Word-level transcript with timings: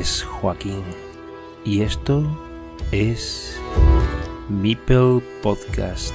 Es 0.00 0.22
Joaquín 0.22 0.82
y 1.62 1.82
esto 1.82 2.24
es 2.90 3.60
Mipel 4.48 5.20
Podcast. 5.42 6.14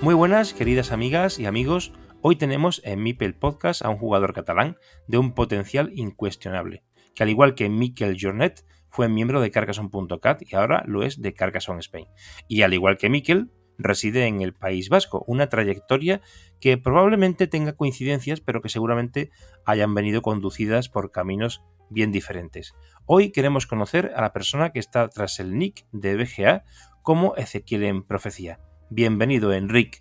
Muy 0.00 0.14
buenas, 0.14 0.54
queridas 0.54 0.92
amigas 0.92 1.40
y 1.40 1.46
amigos. 1.46 1.92
Hoy 2.20 2.36
tenemos 2.36 2.80
en 2.84 3.02
Mipel 3.02 3.34
Podcast 3.34 3.84
a 3.84 3.88
un 3.88 3.98
jugador 3.98 4.34
catalán 4.34 4.76
de 5.08 5.18
un 5.18 5.34
potencial 5.34 5.90
incuestionable, 5.96 6.84
que 7.16 7.24
al 7.24 7.30
igual 7.30 7.56
que 7.56 7.68
Miquel 7.68 8.16
Jornet, 8.20 8.64
fue 8.90 9.08
miembro 9.08 9.40
de 9.40 9.50
Carcassonne.cat 9.50 10.42
y 10.42 10.54
ahora 10.56 10.82
lo 10.86 11.02
es 11.02 11.20
de 11.20 11.34
Carcassonne 11.34 11.80
Spain. 11.80 12.06
Y 12.48 12.62
al 12.62 12.74
igual 12.74 12.98
que 12.98 13.08
Miquel, 13.08 13.50
reside 13.78 14.26
en 14.26 14.42
el 14.42 14.52
País 14.52 14.88
Vasco, 14.88 15.24
una 15.26 15.48
trayectoria 15.48 16.20
que 16.60 16.76
probablemente 16.76 17.46
tenga 17.46 17.74
coincidencias, 17.74 18.40
pero 18.40 18.60
que 18.60 18.68
seguramente 18.68 19.30
hayan 19.64 19.94
venido 19.94 20.20
conducidas 20.20 20.88
por 20.88 21.12
caminos 21.12 21.62
bien 21.88 22.12
diferentes. 22.12 22.74
Hoy 23.06 23.30
queremos 23.30 23.66
conocer 23.66 24.12
a 24.16 24.20
la 24.20 24.32
persona 24.32 24.70
que 24.70 24.80
está 24.80 25.08
tras 25.08 25.38
el 25.40 25.56
nick 25.56 25.86
de 25.92 26.16
BGA 26.16 26.64
como 27.02 27.36
Ezequiel 27.36 27.84
en 27.84 28.02
Profecía. 28.02 28.60
Bienvenido, 28.90 29.52
Enrique. 29.52 30.00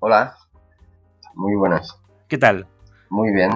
Hola, 0.00 0.36
muy 1.34 1.54
buenas. 1.54 2.00
¿Qué 2.28 2.38
tal? 2.38 2.66
Muy 3.10 3.32
bien. 3.32 3.50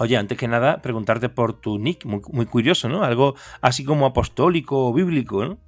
Oye, 0.00 0.16
antes 0.16 0.36
que 0.36 0.48
nada, 0.48 0.82
preguntarte 0.82 1.28
por 1.28 1.52
tu 1.52 1.78
nick, 1.78 2.04
muy, 2.04 2.46
curioso, 2.46 2.88
¿no? 2.88 3.04
Algo 3.04 3.34
así 3.60 3.84
como 3.84 4.06
apostólico 4.06 4.88
o 4.88 4.92
bíblico, 4.92 5.44
¿no? 5.44 5.58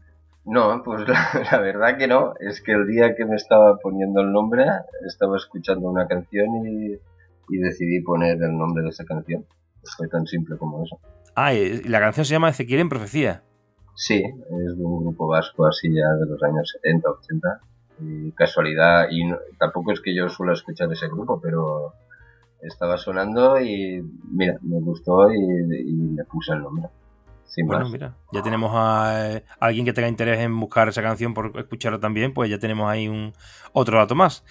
No, 0.45 0.83
pues 0.85 1.03
la, 1.53 1.59
verdad 1.59 1.97
que 1.99 2.09
no. 2.09 2.35
Es 2.41 2.61
que 2.61 2.73
el 2.73 2.87
día 2.87 3.15
que 3.15 3.25
me 3.25 3.37
estaba 3.37 3.79
poniendo 3.79 4.21
el 4.21 4.33
nombre, 4.33 4.65
estaba 5.07 5.37
escuchando 5.37 5.89
una 5.89 6.07
canción 6.07 6.49
y, 6.67 6.99
decidí 7.49 8.01
poner 8.01 8.43
el 8.43 8.57
nombre 8.57 8.83
de 8.83 8.91
esa 8.91 9.05
canción. 9.05 9.45
Fue 9.97 10.09
tan 10.09 10.27
simple 10.27 10.57
como 10.57 10.83
eso. 10.85 10.99
Ah, 11.37 11.55
y 11.55 11.83
la 11.85 12.01
canción 12.01 12.27
se 12.27 12.33
llama 12.33 12.49
Ezequiel 12.49 12.81
en 12.81 12.89
Profecía. 12.89 13.43
Sí, 13.95 14.17
es 14.25 14.77
de 14.77 14.85
un 14.85 15.05
grupo 15.05 15.29
vasco 15.29 15.67
así 15.67 15.89
ya 15.95 16.13
de 16.15 16.27
los 16.27 16.43
años 16.43 16.77
70, 16.83 17.09
80 17.09 17.61
casualidad, 18.35 19.09
y 19.11 19.23
tampoco 19.59 19.93
es 19.93 20.01
que 20.01 20.15
yo 20.15 20.29
suelo 20.29 20.53
escuchar 20.53 20.93
ese 20.93 21.09
grupo, 21.09 21.41
pero 21.41 21.95
estaba 22.61 22.97
sonando 22.97 23.61
y 23.61 24.03
mira, 24.31 24.59
me 24.63 24.81
gustó 24.81 25.31
y, 25.31 26.15
le 26.15 26.25
puse 26.25 26.53
el 26.53 26.63
nombre. 26.63 26.89
bueno, 27.65 27.89
mira, 27.89 28.15
ya 28.33 28.43
tenemos 28.43 28.73
a, 28.75 29.37
eh, 29.37 29.45
alguien 29.61 29.85
que 29.85 29.93
tenga 29.93 30.09
interés 30.09 30.41
en 30.41 30.59
buscar 30.59 30.89
esa 30.89 31.03
canción 31.03 31.35
por 31.35 31.53
escucharla 31.59 32.01
también, 32.01 32.35
pues 32.35 32.51
ya 32.51 32.59
tenemos 32.59 32.89
ahí 32.89 33.09
un 33.09 33.33
otro 33.73 33.99
dato 33.99 34.15
más. 34.15 34.45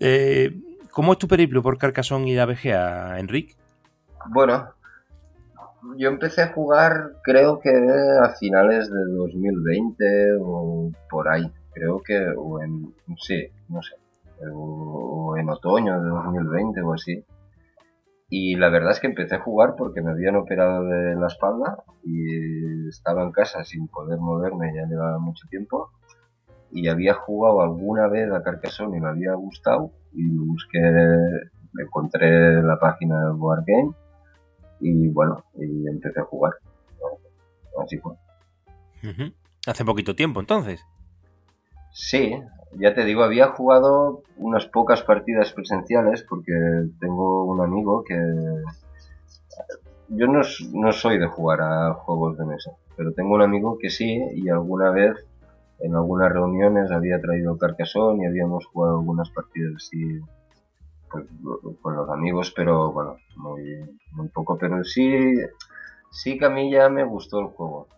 Eh, 0.00 0.58
¿Cómo 0.90 1.12
es 1.12 1.18
tu 1.18 1.26
periplo 1.26 1.62
por 1.62 1.78
Carcassonne 1.78 2.30
y 2.30 2.34
la 2.34 2.46
BGA, 2.46 3.18
Enrique? 3.18 3.54
Bueno, 4.26 4.74
yo 5.96 6.08
empecé 6.08 6.42
a 6.42 6.52
jugar 6.52 7.14
creo 7.22 7.58
que 7.58 7.70
a 7.70 8.28
finales 8.38 8.90
de 8.90 9.04
2020 9.16 10.04
o 10.40 10.90
por 11.10 11.28
ahí 11.28 11.50
creo 11.72 12.00
que, 12.02 12.18
o 12.36 12.62
en, 12.62 12.94
sí, 13.16 13.48
no 13.68 13.82
sé, 13.82 13.94
o, 14.52 15.34
en 15.36 15.48
otoño 15.48 16.00
de 16.00 16.08
2020 16.08 16.80
o 16.82 16.92
así. 16.92 17.24
Y 18.34 18.54
la 18.54 18.70
verdad 18.70 18.92
es 18.92 19.00
que 19.00 19.08
empecé 19.08 19.34
a 19.34 19.42
jugar 19.42 19.74
porque 19.76 20.00
me 20.00 20.10
habían 20.10 20.36
operado 20.36 20.84
de 20.84 21.14
la 21.16 21.26
espalda 21.26 21.84
y 22.02 22.88
estaba 22.88 23.24
en 23.24 23.30
casa 23.30 23.62
sin 23.62 23.88
poder 23.88 24.18
moverme, 24.20 24.72
ya 24.74 24.86
llevaba 24.86 25.18
mucho 25.18 25.46
tiempo. 25.48 25.90
Y 26.70 26.88
había 26.88 27.12
jugado 27.12 27.60
alguna 27.60 28.08
vez 28.08 28.32
a 28.32 28.42
Carcassonne 28.42 28.96
y 28.96 29.00
me 29.02 29.10
había 29.10 29.34
gustado. 29.34 29.92
Y 30.14 30.34
busqué, 30.34 30.80
encontré 31.78 32.62
la 32.62 32.78
página 32.78 33.22
de 33.22 33.32
Board 33.32 33.64
Game 33.66 33.92
y 34.80 35.08
bueno, 35.08 35.44
y 35.58 35.86
empecé 35.86 36.20
a 36.20 36.24
jugar. 36.24 36.54
Así 37.84 37.98
fue. 37.98 38.14
Hace 39.66 39.84
poquito 39.84 40.16
tiempo 40.16 40.40
entonces. 40.40 40.82
Sí, 41.90 42.32
ya 42.78 42.94
te 42.94 43.04
digo, 43.04 43.22
había 43.22 43.48
jugado 43.48 44.22
unas 44.36 44.66
pocas 44.66 45.02
partidas 45.02 45.52
presenciales 45.52 46.22
porque 46.22 46.52
tengo 47.00 47.44
un 47.44 47.60
amigo 47.60 48.02
que... 48.04 48.16
Yo 50.08 50.26
no, 50.26 50.42
no 50.72 50.92
soy 50.92 51.18
de 51.18 51.26
jugar 51.26 51.62
a 51.62 51.94
juegos 51.94 52.36
de 52.36 52.44
mesa, 52.44 52.72
pero 52.96 53.12
tengo 53.12 53.34
un 53.34 53.42
amigo 53.42 53.78
que 53.78 53.88
sí 53.88 54.22
y 54.34 54.50
alguna 54.50 54.90
vez 54.90 55.16
en 55.82 55.96
algunas 55.96 56.32
reuniones 56.32 56.90
había 56.90 57.20
traído 57.20 57.56
Carcassonne 57.56 58.22
y 58.22 58.26
habíamos 58.26 58.66
jugado 58.66 58.98
algunas 58.98 59.30
partidas 59.30 59.74
así 59.76 60.20
pues, 61.10 61.26
con 61.80 61.96
los 61.96 62.08
amigos, 62.08 62.52
pero 62.54 62.92
bueno, 62.92 63.16
muy, 63.36 63.80
muy 64.12 64.28
poco. 64.28 64.56
Pero 64.58 64.84
sí, 64.84 65.36
sí 66.10 66.38
que 66.38 66.44
a 66.44 66.50
mí 66.50 66.70
ya 66.70 66.88
me 66.88 67.04
gustó 67.04 67.40
el 67.40 67.46
juego. 67.46 67.88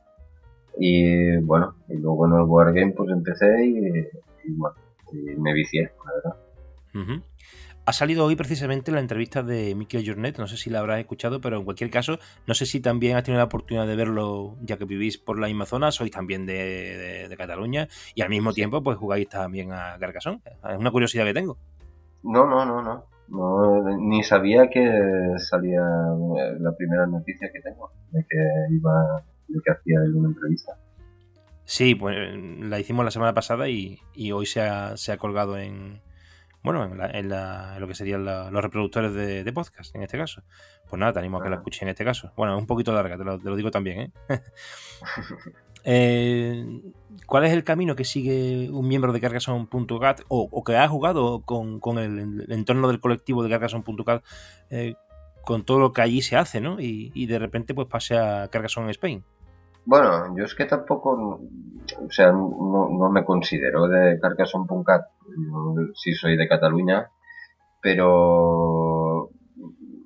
Y 0.79 1.37
bueno, 1.39 1.75
y 1.89 1.97
luego 1.97 2.27
en 2.27 2.33
el 2.33 2.43
Wargame 2.43 2.93
pues 2.93 3.11
empecé 3.11 3.67
y, 3.67 4.09
bueno, 4.51 4.77
me 5.39 5.53
vicié, 5.53 5.93
la 6.05 6.13
verdad. 6.15 7.23
Ha 7.87 7.93
salido 7.93 8.25
hoy 8.25 8.35
precisamente 8.35 8.91
la 8.93 9.01
entrevista 9.01 9.43
de 9.43 9.75
Miquel 9.75 10.07
Jornet, 10.07 10.39
no 10.39 10.47
sé 10.47 10.57
si 10.57 10.71
la 10.71 10.79
habrás 10.79 11.01
escuchado, 11.01 11.43
pero 11.43 11.59
en 11.59 11.65
cualquier 11.65 11.91
caso, 11.91 12.19
no 12.47 12.55
sé 12.55 12.65
si 12.65 12.81
también 12.81 13.15
has 13.15 13.25
tenido 13.25 13.41
la 13.41 13.45
oportunidad 13.45 13.87
de 13.87 13.95
verlo, 13.95 14.57
ya 14.63 14.79
que 14.79 14.87
vivís 14.87 15.19
por 15.19 15.39
la 15.39 15.49
misma 15.49 15.67
zona, 15.67 15.91
sois 15.91 16.11
también 16.11 16.47
de, 16.47 17.35
Cataluña, 17.37 17.89
y 18.15 18.23
al 18.23 18.31
mismo 18.31 18.55
tiempo 18.55 18.83
pues 18.83 18.97
jugáis 18.97 19.29
también 19.29 19.73
a 19.73 19.99
Carcassonne. 20.01 20.41
Es 20.47 20.79
una 20.79 20.91
curiosidad 20.91 21.27
que 21.27 21.35
tengo. 21.35 21.59
No, 22.23 22.47
no, 22.47 22.65
no, 22.65 22.81
no. 22.81 23.05
no 23.29 23.99
ni 23.99 24.23
sabía 24.23 24.71
que 24.71 24.83
salía 25.37 25.83
la 26.61 26.75
primera 26.79 27.07
noticia 27.07 27.51
que 27.53 27.61
tengo, 27.61 27.91
de 28.13 28.25
que 28.27 28.75
iba 28.75 29.25
lo 29.49 29.61
que 29.61 29.73
hacía 29.73 29.99
en 30.07 30.15
una 30.15 30.29
entrevista. 30.31 30.73
Sí, 31.65 31.95
pues 31.95 32.17
la 32.61 32.79
hicimos 32.79 33.05
la 33.05 33.11
semana 33.11 33.33
pasada 33.33 33.69
y, 33.69 34.01
hoy 34.33 34.47
se 34.47 34.61
ha, 34.61 34.97
se 34.97 35.13
ha, 35.13 35.17
colgado 35.17 35.57
en, 35.59 36.03
bueno, 36.63 36.85
en, 36.85 37.29
lo 37.81 37.89
que 37.89 37.95
serían 37.95 38.25
los 38.25 38.63
reproductores 38.63 39.15
de, 39.15 39.53
podcast, 39.53 39.95
en 39.95 40.03
este 40.03 40.19
caso. 40.19 40.43
Pues 40.89 41.01
nada, 41.01 41.15
te 41.15 41.19
animo 41.21 41.39
a 41.39 41.43
que 41.43 41.49
la 41.49 41.57
escuches 41.57 41.83
en 41.83 41.89
este 41.89 42.05
caso. 42.05 42.33
Bueno, 42.37 42.55
es 42.55 42.61
un 42.61 42.67
poquito 42.67 42.93
larga, 42.93 43.17
te 43.17 43.25
lo, 43.25 43.57
digo 43.57 43.71
también, 43.71 44.01
¿eh? 44.01 44.13
¿eh? 45.85 46.81
cuál 47.27 47.45
es 47.45 47.53
el 47.53 47.65
camino 47.65 47.97
que 47.97 48.05
sigue 48.05 48.69
un 48.71 48.87
miembro 48.87 49.13
de 49.13 49.21
Cargason.cat 49.21 50.21
o, 50.29 50.49
o, 50.51 50.65
que 50.65 50.77
ha 50.77 50.89
jugado 50.89 51.43
con, 51.43 51.99
el, 51.99 52.47
entorno 52.51 52.89
del 52.89 53.01
colectivo 53.01 53.43
de 53.43 53.49
Cargason.cat 53.51 54.23
eh, 54.69 54.95
con 55.45 55.65
todo 55.65 55.79
lo 55.79 55.93
que 55.93 56.03
allí 56.03 56.21
se 56.21 56.37
hace, 56.37 56.61
¿no? 56.61 56.79
Y, 56.79 57.11
y 57.15 57.27
de 57.27 57.39
repente 57.39 57.75
pues 57.75 57.89
pase 57.89 58.19
a 58.19 58.49
Cargason 58.49 58.89
Spain. 58.91 59.25
Bueno, 59.87 60.35
yo 60.37 60.45
es 60.45 60.55
que 60.55 60.65
tampoco, 60.65 61.41
o 62.01 62.11
sea, 62.11 62.33
no, 62.33 63.11
me 63.11 63.25
considero 63.25 63.87
de 63.87 64.19
Carcassonne.cat, 64.19 65.03
yo 65.37 65.75
sí 65.95 66.15
soy 66.15 66.37
de 66.37 66.49
Cataluña, 66.49 67.11
pero 67.83 69.29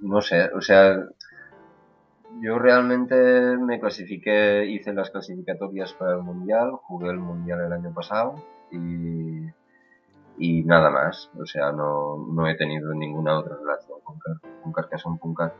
no 0.00 0.20
sé, 0.20 0.50
o 0.52 0.60
sea, 0.60 0.98
yo 2.40 2.58
realmente 2.58 3.56
me 3.56 3.78
clasifiqué, 3.78 4.66
hice 4.66 4.92
las 4.92 5.10
clasificatorias 5.10 5.92
para 5.94 6.14
el 6.16 6.22
Mundial, 6.22 6.72
jugué 6.72 7.10
el 7.10 7.18
Mundial 7.18 7.60
el 7.60 7.72
año 7.72 7.94
pasado 7.94 8.34
y, 8.72 10.64
nada 10.64 10.90
más, 10.90 11.30
o 11.38 11.46
sea, 11.46 11.70
no, 11.70 12.48
he 12.48 12.56
tenido 12.56 12.92
ninguna 12.94 13.38
otra 13.38 13.56
relación 13.56 14.00
con, 14.02 14.18
con 14.62 14.72
Carcassonne.cat, 14.72 15.54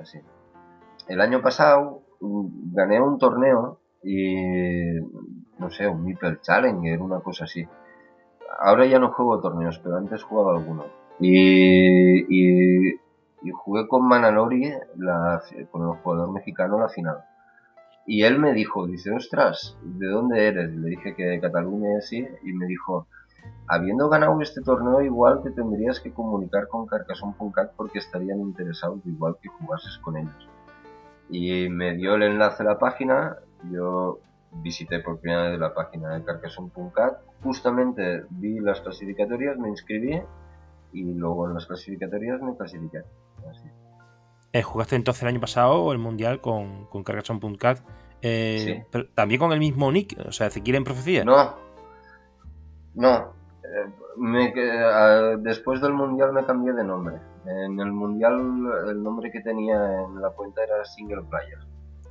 así. 0.00 0.20
El 1.08 1.20
año 1.20 1.42
pasado 1.42 2.05
gané 2.20 3.00
un 3.00 3.18
torneo 3.18 3.78
y 4.02 5.00
no 5.58 5.70
sé, 5.70 5.88
un 5.88 6.04
Mipel 6.04 6.40
Challenger, 6.40 7.00
una 7.00 7.20
cosa 7.20 7.44
así. 7.44 7.66
Ahora 8.60 8.86
ya 8.86 8.98
no 8.98 9.12
juego 9.12 9.40
torneos, 9.40 9.78
pero 9.82 9.96
antes 9.96 10.22
jugaba 10.22 10.56
algunos. 10.56 10.86
Y, 11.18 12.20
y, 12.28 13.00
jugué 13.52 13.88
con 13.88 14.06
Manalori, 14.06 14.72
con 15.70 15.82
el 15.82 15.98
jugador 16.02 16.32
mexicano, 16.32 16.78
la 16.78 16.88
final. 16.88 17.18
Y 18.06 18.22
él 18.22 18.38
me 18.38 18.52
dijo, 18.52 18.86
dice, 18.86 19.12
ostras, 19.12 19.76
¿de 19.82 20.06
dónde 20.06 20.46
eres? 20.46 20.70
Le 20.72 20.90
dije 20.90 21.14
que 21.14 21.24
de 21.24 21.40
Cataluña 21.40 21.94
y 21.94 21.96
así, 21.96 22.28
y 22.44 22.52
me 22.52 22.66
dijo, 22.66 23.08
habiendo 23.66 24.08
ganado 24.08 24.40
este 24.40 24.62
torneo, 24.62 25.02
igual 25.02 25.42
te 25.42 25.50
tendrías 25.50 26.00
que 26.00 26.12
comunicar 26.12 26.68
con 26.68 26.86
Carcassonne.cat 26.86 27.72
porque 27.76 27.98
estarían 27.98 28.40
interesados 28.40 29.00
igual 29.06 29.36
que 29.42 29.48
jugases 29.48 29.98
con 29.98 30.16
ellos 30.16 30.48
y 31.30 31.68
me 31.68 31.94
dio 31.94 32.14
el 32.14 32.22
enlace 32.22 32.62
a 32.62 32.66
la 32.66 32.78
página. 32.78 33.36
Yo 33.70 34.20
visité 34.52 35.00
por 35.00 35.18
primera 35.20 35.50
vez 35.50 35.58
la 35.58 35.74
página 35.74 36.14
de 36.14 36.24
Carcassonne.cat. 36.24 37.18
Justamente 37.42 38.24
vi 38.30 38.60
las 38.60 38.80
clasificatorias, 38.80 39.56
me 39.58 39.68
inscribí 39.68 40.20
y 40.92 41.02
luego 41.14 41.48
en 41.48 41.54
las 41.54 41.66
clasificatorias 41.66 42.40
me 42.40 42.56
clasifiqué. 42.56 43.02
Eh, 44.52 44.62
¿Jugaste 44.62 44.96
entonces 44.96 45.22
el 45.22 45.28
año 45.28 45.40
pasado 45.40 45.92
el 45.92 45.98
mundial 45.98 46.40
con, 46.40 46.86
con 46.86 47.04
Carcassonne.cat 47.04 47.80
Eh, 48.22 48.84
pero 48.90 49.08
también 49.08 49.38
con 49.38 49.52
el 49.52 49.58
mismo 49.58 49.92
nick, 49.92 50.16
o 50.26 50.32
sea, 50.32 50.46
Ezequiel 50.46 50.76
en 50.76 50.84
profecía. 50.84 51.24
No, 51.24 51.56
no. 52.94 53.34
Después 55.42 55.80
del 55.80 55.92
mundial 55.92 56.32
me 56.32 56.44
cambié 56.44 56.72
de 56.72 56.84
nombre. 56.84 57.16
En 57.46 57.78
el 57.78 57.92
mundial 57.92 58.34
el 58.88 59.02
nombre 59.02 59.30
que 59.30 59.40
tenía 59.40 60.02
en 60.02 60.20
la 60.20 60.30
cuenta 60.30 60.62
era 60.64 60.84
Single 60.84 61.22
Player. 61.28 61.58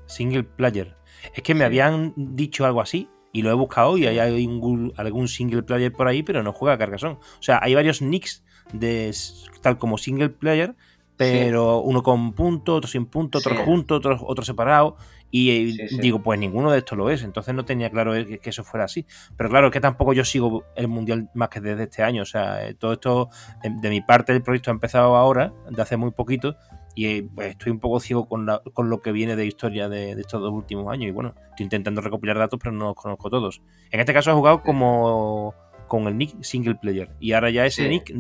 Single 0.06 0.44
Player. 0.44 0.96
Es 1.34 1.44
que 1.44 1.56
me 1.56 1.66
habían 1.66 2.14
dicho 2.16 2.66
algo 2.66 2.82
así 2.82 3.10
y 3.36 3.42
lo 3.42 3.50
he 3.50 3.54
buscado 3.54 3.98
y 3.98 4.08
hay 4.08 4.18
algún, 4.18 5.28
single 5.28 5.64
player 5.64 5.92
por 5.92 6.08
ahí, 6.08 6.24
pero 6.24 6.42
no 6.42 6.54
juega 6.54 6.78
Carcassonne. 6.78 7.16
O 7.16 7.44
sea, 7.44 7.60
hay 7.62 7.76
varios 7.76 8.02
nicks 8.02 8.46
de 8.72 9.14
tal 9.62 9.78
como 9.78 9.98
single 9.98 10.30
player, 10.30 10.74
pero 11.18 11.82
uno 11.82 12.02
con 12.02 12.32
punto, 12.32 12.76
otro 12.76 12.90
sin 12.90 13.08
punto, 13.08 13.40
otro 13.40 13.56
junto, 13.66 13.96
otro, 13.96 14.18
otro 14.26 14.46
separado. 14.46 14.96
Y 15.38 15.50
eh, 15.52 15.88
digo, 16.00 16.24
pues 16.24 16.40
ninguno 16.40 16.72
de 16.72 16.78
estos 16.78 16.98
lo 16.98 17.10
es. 17.10 17.22
Entonces 17.22 17.54
no 17.54 17.66
tenía 17.66 17.90
claro 17.90 18.14
que, 18.14 18.40
eso 18.42 18.64
fuera 18.64 18.86
así. 18.86 19.06
Pero 19.36 19.50
claro, 19.50 19.68
es 19.68 19.74
que 19.74 19.82
tampoco 19.82 20.14
yo 20.14 20.24
sigo 20.24 20.64
el 20.78 20.88
mundial 20.88 21.30
más 21.34 21.50
que 21.50 21.60
desde 21.60 21.84
este 21.84 22.04
año. 22.04 22.22
O 22.22 22.26
sea, 22.26 22.66
eh, 22.66 22.74
todo 22.74 22.94
esto, 22.94 23.28
de, 23.62 23.90
mi 23.90 24.00
parte, 24.00 24.32
el 24.32 24.42
proyecto 24.42 24.72
ha 24.72 24.74
empezado 24.74 25.18
ahora, 25.18 25.52
de 25.70 25.82
hace 25.82 25.98
muy 25.98 26.12
poquito. 26.12 26.56
Y 26.96 27.08
eh, 27.08 27.28
pues, 27.36 27.50
estoy 27.50 27.74
un 27.74 27.82
poco 27.82 28.00
ciego 28.00 28.30
con, 28.30 28.48
con 28.72 28.90
lo 28.90 29.02
que 29.02 29.12
viene 29.12 29.36
de 29.36 29.46
historia 29.46 29.90
de, 29.90 30.12
estos 30.12 30.40
dos 30.40 30.54
últimos 30.54 30.90
años. 30.90 31.10
Y 31.10 31.12
bueno, 31.12 31.36
estoy 31.50 31.66
intentando 31.66 32.00
recopilar 32.00 32.38
datos, 32.38 32.58
pero 32.58 32.72
no 32.72 32.86
los 32.86 32.96
conozco 32.96 33.30
todos. 33.30 33.62
En 33.92 34.00
este 34.00 34.14
caso 34.14 34.32
he 34.32 34.36
jugado 34.36 34.62
como 34.64 35.54
con 35.88 36.08
el 36.08 36.18
nick 36.18 36.42
single 36.44 36.76
player. 36.76 37.10
Y 37.20 37.34
ahora 37.34 37.50
ya 37.50 37.66
ese 37.66 37.88
nick 37.88 38.14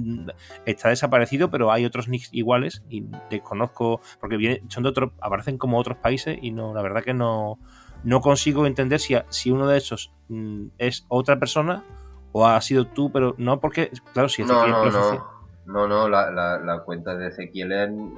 está 0.66 0.90
desaparecido, 0.90 1.50
pero 1.50 1.72
hay 1.72 1.86
otros 1.86 2.08
nicks 2.08 2.30
iguales 2.32 2.84
y 2.90 3.06
desconozco, 3.30 4.02
porque 4.20 4.38
viene, 4.38 4.62
son 4.68 4.84
de 4.84 4.90
otros, 4.90 5.12
aparecen 5.22 5.58
como 5.58 5.80
otros 5.80 5.98
países 5.98 6.38
y 6.42 6.52
no, 6.52 6.74
la 6.74 6.82
verdad 6.82 7.04
que 7.04 7.14
no, 7.14 7.60
no 8.04 8.22
consigo 8.22 8.66
entender 8.66 9.00
si, 9.00 9.16
si 9.30 9.52
uno 9.52 9.68
de 9.68 9.78
esos 9.78 10.14
mm, 10.30 10.68
es 10.78 11.06
otra 11.08 11.40
persona 11.40 11.84
o 12.32 12.46
ha 12.46 12.60
sido 12.62 12.86
tú, 12.86 13.12
pero 13.12 13.36
no 13.38 13.60
porque, 13.60 13.92
claro, 14.14 14.30
si 14.30 14.44
no, 14.44 14.68
no, 14.68 14.92
no, 14.92 15.36
no, 15.66 15.88
no, 15.88 16.10
la, 16.10 16.30
la, 16.30 16.84
cuenta 16.84 17.16
de 17.16 17.30
Ezequiel, 17.30 18.12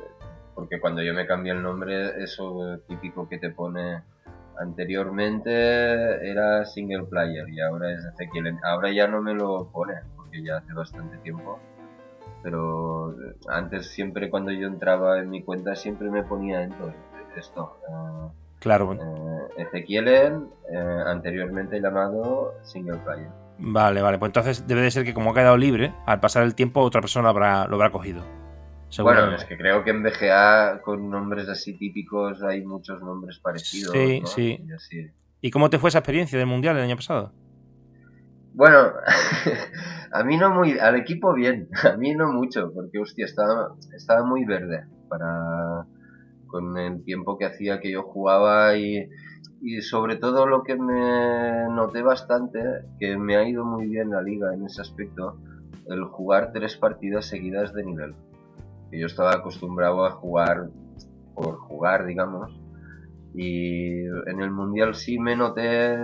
porque 0.56 0.80
cuando 0.80 1.04
yo 1.04 1.14
me 1.14 1.28
cambié 1.28 1.54
el 1.54 1.62
nombre, 1.62 2.24
eso 2.24 2.80
típico 2.88 3.30
que 3.30 3.38
te 3.38 3.52
pone 3.52 4.02
Anteriormente 4.60 5.52
era 6.30 6.66
single 6.66 7.04
player 7.04 7.48
y 7.50 7.62
ahora 7.62 7.92
es 7.92 8.06
Ezequiel. 8.14 8.58
Ahora 8.64 8.92
ya 8.92 9.08
no 9.08 9.22
me 9.22 9.34
lo 9.34 9.68
pone 9.72 9.94
porque 10.16 10.44
ya 10.44 10.58
hace 10.58 10.74
bastante 10.74 11.18
tiempo. 11.18 11.60
Pero 12.44 13.16
antes 13.48 13.88
siempre 13.88 14.30
cuando 14.30 14.52
yo 14.52 14.68
entraba 14.68 15.20
en 15.20 15.30
mi 15.30 15.44
cuenta 15.44 15.76
siempre 15.76 16.10
me 16.10 16.24
ponía 16.24 16.64
entonces 16.64 16.96
esto. 17.36 17.78
Eh, 17.88 18.30
claro. 18.60 18.94
Eh, 18.94 19.64
Ezequiel, 19.64 20.48
eh, 20.70 21.04
anteriormente 21.06 21.80
llamado 21.80 22.56
single 22.64 22.98
player. 22.98 23.30
Vale, 23.60 24.02
vale. 24.02 24.18
Pues 24.20 24.30
entonces 24.30 24.68
debe 24.68 24.82
de 24.82 24.92
ser 24.92 25.04
que 25.04 25.14
como 25.14 25.32
ha 25.32 25.34
quedado 25.34 25.58
libre, 25.58 25.94
al 26.06 26.20
pasar 26.20 26.44
el 26.44 26.56
tiempo 26.56 26.82
otra 26.82 27.02
persona 27.02 27.30
habrá, 27.30 27.68
lo 27.68 27.76
habrá 27.76 27.92
cogido. 27.92 28.24
Bueno, 29.02 29.36
es 29.36 29.44
que 29.46 29.58
creo 29.58 29.84
que 29.84 29.92
en 29.92 30.02
BGA 30.02 30.82
con 30.82 31.10
nombres 31.10 31.50
así 31.50 31.74
típicos 31.74 32.42
hay 32.42 32.64
muchos 32.66 33.02
nombres 33.02 33.40
parecidos. 33.40 33.92
Sí, 33.92 34.24
sí. 34.78 35.12
Y, 35.42 35.52
cómo 35.52 35.70
te 35.70 35.78
fue 35.78 35.90
esa 35.90 36.00
experiencia 36.00 36.40
del 36.40 36.48
Mundial 36.48 36.78
el 36.78 36.84
año 36.84 36.96
pasado? 36.96 37.32
Bueno, 38.54 38.94
a 40.12 40.24
mí 40.24 40.38
no 40.38 40.52
muy, 40.52 40.80
al 40.80 40.96
equipo 40.96 41.34
bien, 41.34 41.68
a 41.84 41.98
mí 41.98 42.16
no 42.16 42.32
mucho, 42.32 42.72
porque 42.74 43.00
hostia, 43.00 43.26
estaba, 43.26 43.76
estaba 43.96 44.26
muy 44.26 44.46
verde 44.46 44.86
para 45.10 45.86
con 46.48 46.78
el 46.78 47.04
tiempo 47.04 47.38
que 47.38 47.46
hacía 47.46 47.82
que 47.82 47.92
yo 47.92 48.04
jugaba 48.04 48.78
y, 48.78 49.10
y 49.62 49.82
sobre 49.82 50.16
todo 50.16 50.48
lo 50.48 50.64
que 50.64 50.78
me 50.78 51.68
noté 51.70 52.02
bastante, 52.02 52.60
que 53.00 53.18
me 53.18 53.36
ha 53.36 53.48
ido 53.48 53.66
muy 53.66 53.86
bien 53.88 54.12
la 54.12 54.22
liga 54.22 54.54
en 54.54 54.66
ese 54.66 54.82
aspecto, 54.82 55.38
el 55.88 56.06
jugar 56.06 56.52
tres 56.54 56.78
partidas 56.78 57.26
seguidas 57.26 57.74
de 57.74 57.84
nivel 57.84 58.16
que 58.90 59.00
yo 59.00 59.08
estaba 59.08 59.34
acostumbrado 59.34 60.06
a 60.06 60.12
jugar 60.12 60.70
por 61.36 61.58
jugar, 61.58 62.06
digamos. 62.06 62.52
Y 63.34 64.06
en 64.06 64.42
el 64.42 64.50
Mundial 64.50 64.96
sí 64.96 65.20
me 65.20 65.36
noté, 65.36 65.96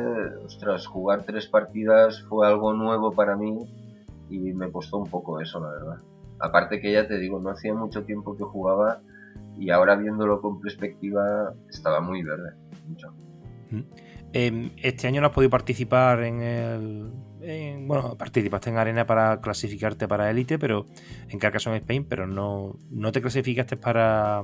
ostras, 0.45 0.85
jugar 0.85 1.23
tres 1.25 1.47
partidas 1.47 2.21
fue 2.29 2.45
algo 2.47 2.73
nuevo 2.73 3.11
para 3.11 3.35
mí 3.35 3.57
y 4.29 4.53
me 4.53 4.71
costó 4.71 4.97
un 4.97 5.09
poco 5.09 5.39
eso, 5.39 5.59
la 5.59 5.71
verdad. 5.71 5.97
Aparte 6.39 6.79
que 6.79 6.91
ya 6.91 7.07
te 7.07 7.17
digo, 7.17 7.39
no 7.39 7.49
hacía 7.49 7.73
mucho 7.73 8.03
tiempo 8.03 8.37
que 8.37 8.43
jugaba 8.43 9.01
y 9.57 9.69
ahora 9.69 9.95
viéndolo 9.95 10.41
con 10.41 10.59
perspectiva 10.59 11.53
estaba 11.69 12.01
muy 12.01 12.21
verde, 12.21 12.51
mucho. 12.87 13.13
Em, 14.33 14.71
este 14.81 15.07
año 15.07 15.21
no 15.21 15.27
has 15.27 15.33
podido 15.33 15.49
participar 15.49 16.23
en 16.23 16.41
el, 16.41 17.11
bueno, 17.87 18.15
participaste 18.17 18.69
en 18.69 18.77
arena 18.77 19.05
para 19.05 19.39
clasificarte 19.41 20.07
para 20.07 20.29
élite, 20.29 20.57
pero 20.57 20.85
en 21.29 21.39
Carcassonne 21.39 21.77
Spain, 21.77 22.05
pero 22.05 22.27
no, 22.27 22.77
no 22.89 23.11
te 23.11 23.21
clasificaste 23.21 23.77
para 23.77 24.43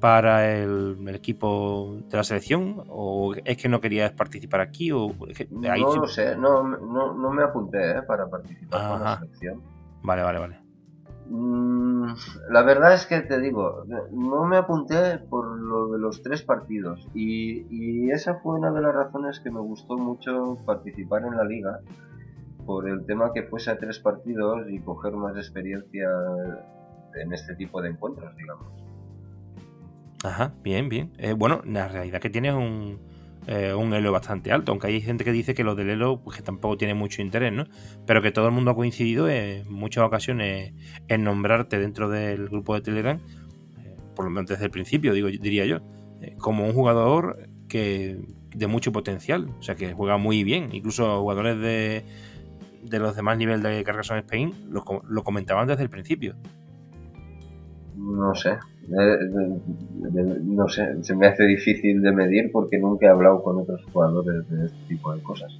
para 0.00 0.52
el, 0.54 1.08
equipo 1.14 1.96
de 2.10 2.16
la 2.18 2.24
selección 2.24 2.84
o 2.88 3.34
es 3.42 3.56
que 3.56 3.70
no 3.70 3.80
querías 3.80 4.12
participar 4.12 4.60
aquí 4.60 4.92
o 4.92 5.14
no 5.50 5.96
lo 5.96 6.06
sé, 6.06 6.36
no, 6.36 6.62
no, 6.62 7.30
me 7.30 7.42
apunté 7.42 7.92
¿eh? 7.92 8.02
para 8.02 8.28
participar 8.28 8.90
con 8.90 9.02
la 9.02 9.18
selección. 9.18 9.62
Vale, 10.02 10.22
vale, 10.22 10.38
vale. 10.38 10.63
Mm, 11.26 12.06
la 12.50 12.62
verdad 12.62 12.94
es 12.94 13.06
que 13.06 13.20
te 13.20 13.40
digo, 13.40 13.84
no 14.12 14.44
me 14.44 14.58
apunté 14.58 15.18
por 15.18 15.58
lo 15.58 15.88
de 15.88 15.98
los 15.98 16.22
tres 16.22 16.42
partidos 16.42 17.08
y, 17.14 18.10
esa 18.10 18.36
fue 18.36 18.58
una 18.58 18.70
de 18.70 18.80
las 18.80 18.94
razones 18.94 19.40
que 19.40 19.50
me 19.50 19.60
gustó 19.60 19.96
mucho 19.96 20.58
participar 20.64 21.22
en 21.24 21.36
la 21.36 21.44
liga 21.44 21.80
por 22.64 22.88
el 22.88 23.04
tema 23.06 23.32
que 23.32 23.42
fuese 23.42 23.70
a 23.70 23.78
tres 23.78 23.98
partidos 23.98 24.68
y 24.70 24.78
coger 24.78 25.14
más 25.14 25.36
experiencia 25.36 26.08
en 27.14 27.32
este 27.32 27.56
tipo 27.56 27.82
de 27.82 27.90
encuentros, 27.90 28.36
digamos. 28.36 28.66
Ajá, 30.22 30.54
bien, 30.62 30.88
bien. 30.88 31.12
Eh, 31.18 31.32
bueno, 31.32 31.60
la 31.64 31.88
realidad 31.88 32.20
que 32.20 32.30
tienes 32.30 32.54
un, 32.54 33.00
eh, 33.46 33.74
un 33.74 33.92
elo 33.92 34.10
bastante 34.10 34.52
alto, 34.52 34.72
aunque 34.72 34.86
hay 34.86 35.00
gente 35.02 35.22
que 35.22 35.32
dice 35.32 35.54
que 35.54 35.64
lo 35.64 35.74
del 35.74 35.90
elo 35.90 36.20
pues, 36.22 36.38
que 36.38 36.42
tampoco 36.42 36.78
tiene 36.78 36.94
mucho 36.94 37.20
interés, 37.20 37.52
¿no? 37.52 37.66
Pero 38.06 38.22
que 38.22 38.30
todo 38.30 38.46
el 38.46 38.52
mundo 38.52 38.70
ha 38.70 38.74
coincidido 38.74 39.28
en 39.28 39.70
muchas 39.70 40.04
ocasiones 40.04 40.72
en 41.08 41.24
nombrarte 41.24 41.78
dentro 41.78 42.08
del 42.08 42.48
grupo 42.48 42.74
de 42.74 42.80
Telegram, 42.80 43.20
eh, 43.78 43.96
por 44.16 44.24
lo 44.24 44.30
menos 44.30 44.48
desde 44.48 44.64
el 44.64 44.70
principio, 44.70 45.12
digo, 45.12 45.28
diría 45.28 45.66
yo, 45.66 45.80
eh, 46.22 46.34
como 46.38 46.64
un 46.64 46.72
jugador 46.72 47.48
que 47.68 48.18
de 48.54 48.66
mucho 48.66 48.92
potencial, 48.92 49.50
o 49.58 49.62
sea 49.62 49.74
que 49.74 49.92
juega 49.92 50.16
muy 50.16 50.42
bien, 50.42 50.70
incluso 50.72 51.20
jugadores 51.20 51.58
de, 51.58 52.04
de 52.82 52.98
los 52.98 53.14
demás 53.14 53.36
niveles 53.36 53.62
de 53.62 53.84
Carcassonne 53.84 54.20
Spain 54.20 54.54
lo, 54.70 54.84
lo 55.06 55.22
comentaban 55.22 55.66
desde 55.66 55.82
el 55.82 55.90
principio. 55.90 56.34
No 57.96 58.34
sé, 58.34 58.58
no 58.88 60.68
sé, 60.68 61.02
se 61.02 61.14
me 61.14 61.26
hace 61.26 61.44
difícil 61.44 62.02
de 62.02 62.12
medir 62.12 62.50
porque 62.52 62.78
nunca 62.78 63.06
he 63.06 63.08
hablado 63.08 63.42
con 63.42 63.58
otros 63.58 63.82
jugadores 63.92 64.48
de 64.48 64.66
este 64.66 64.78
tipo 64.88 65.14
de 65.14 65.22
cosas. 65.22 65.52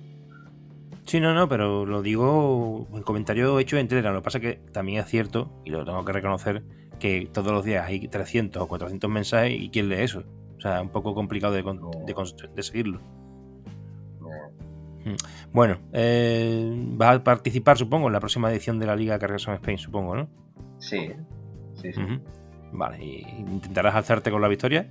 Sí, 1.06 1.20
no, 1.20 1.34
no, 1.34 1.48
pero 1.48 1.84
lo 1.84 2.02
digo 2.02 2.86
en 2.94 3.02
comentario 3.02 3.58
hecho 3.58 3.76
en 3.76 3.88
Telegram. 3.88 4.14
Lo 4.14 4.20
que 4.20 4.24
pasa 4.24 4.38
es 4.38 4.42
que 4.42 4.60
también 4.72 5.00
es 5.00 5.06
cierto, 5.06 5.50
y 5.64 5.70
lo 5.70 5.84
tengo 5.84 6.04
que 6.04 6.12
reconocer, 6.12 6.62
que 6.98 7.28
todos 7.32 7.52
los 7.52 7.64
días 7.64 7.86
hay 7.86 8.08
300 8.08 8.62
o 8.62 8.66
400 8.66 9.10
mensajes 9.10 9.52
y 9.60 9.68
¿quién 9.68 9.88
lee 9.88 10.02
eso? 10.02 10.24
O 10.56 10.60
sea, 10.60 10.76
es 10.76 10.82
un 10.82 10.88
poco 10.88 11.14
complicado 11.14 11.52
de, 11.52 11.62
de, 11.62 12.62
seguirlo. 12.62 13.00
Mm. 15.04 15.16
Bueno, 15.52 15.78
eh, 15.92 16.72
vas 16.96 17.16
a 17.16 17.24
participar, 17.24 17.76
supongo, 17.76 18.06
en 18.06 18.14
la 18.14 18.20
próxima 18.20 18.50
edición 18.50 18.78
de 18.78 18.86
la 18.86 18.96
Liga 18.96 19.18
Carcassonne 19.18 19.56
Spain, 19.56 19.76
supongo, 19.76 20.16
¿no? 20.16 20.28
Sí, 20.78 21.10
sí, 21.74 21.92
sí. 21.92 22.20
Vale, 22.72 23.04
¿y 23.04 23.20
intentarás 23.38 23.94
alzarte 23.94 24.30
con 24.30 24.42
la 24.42 24.48
victoria? 24.48 24.90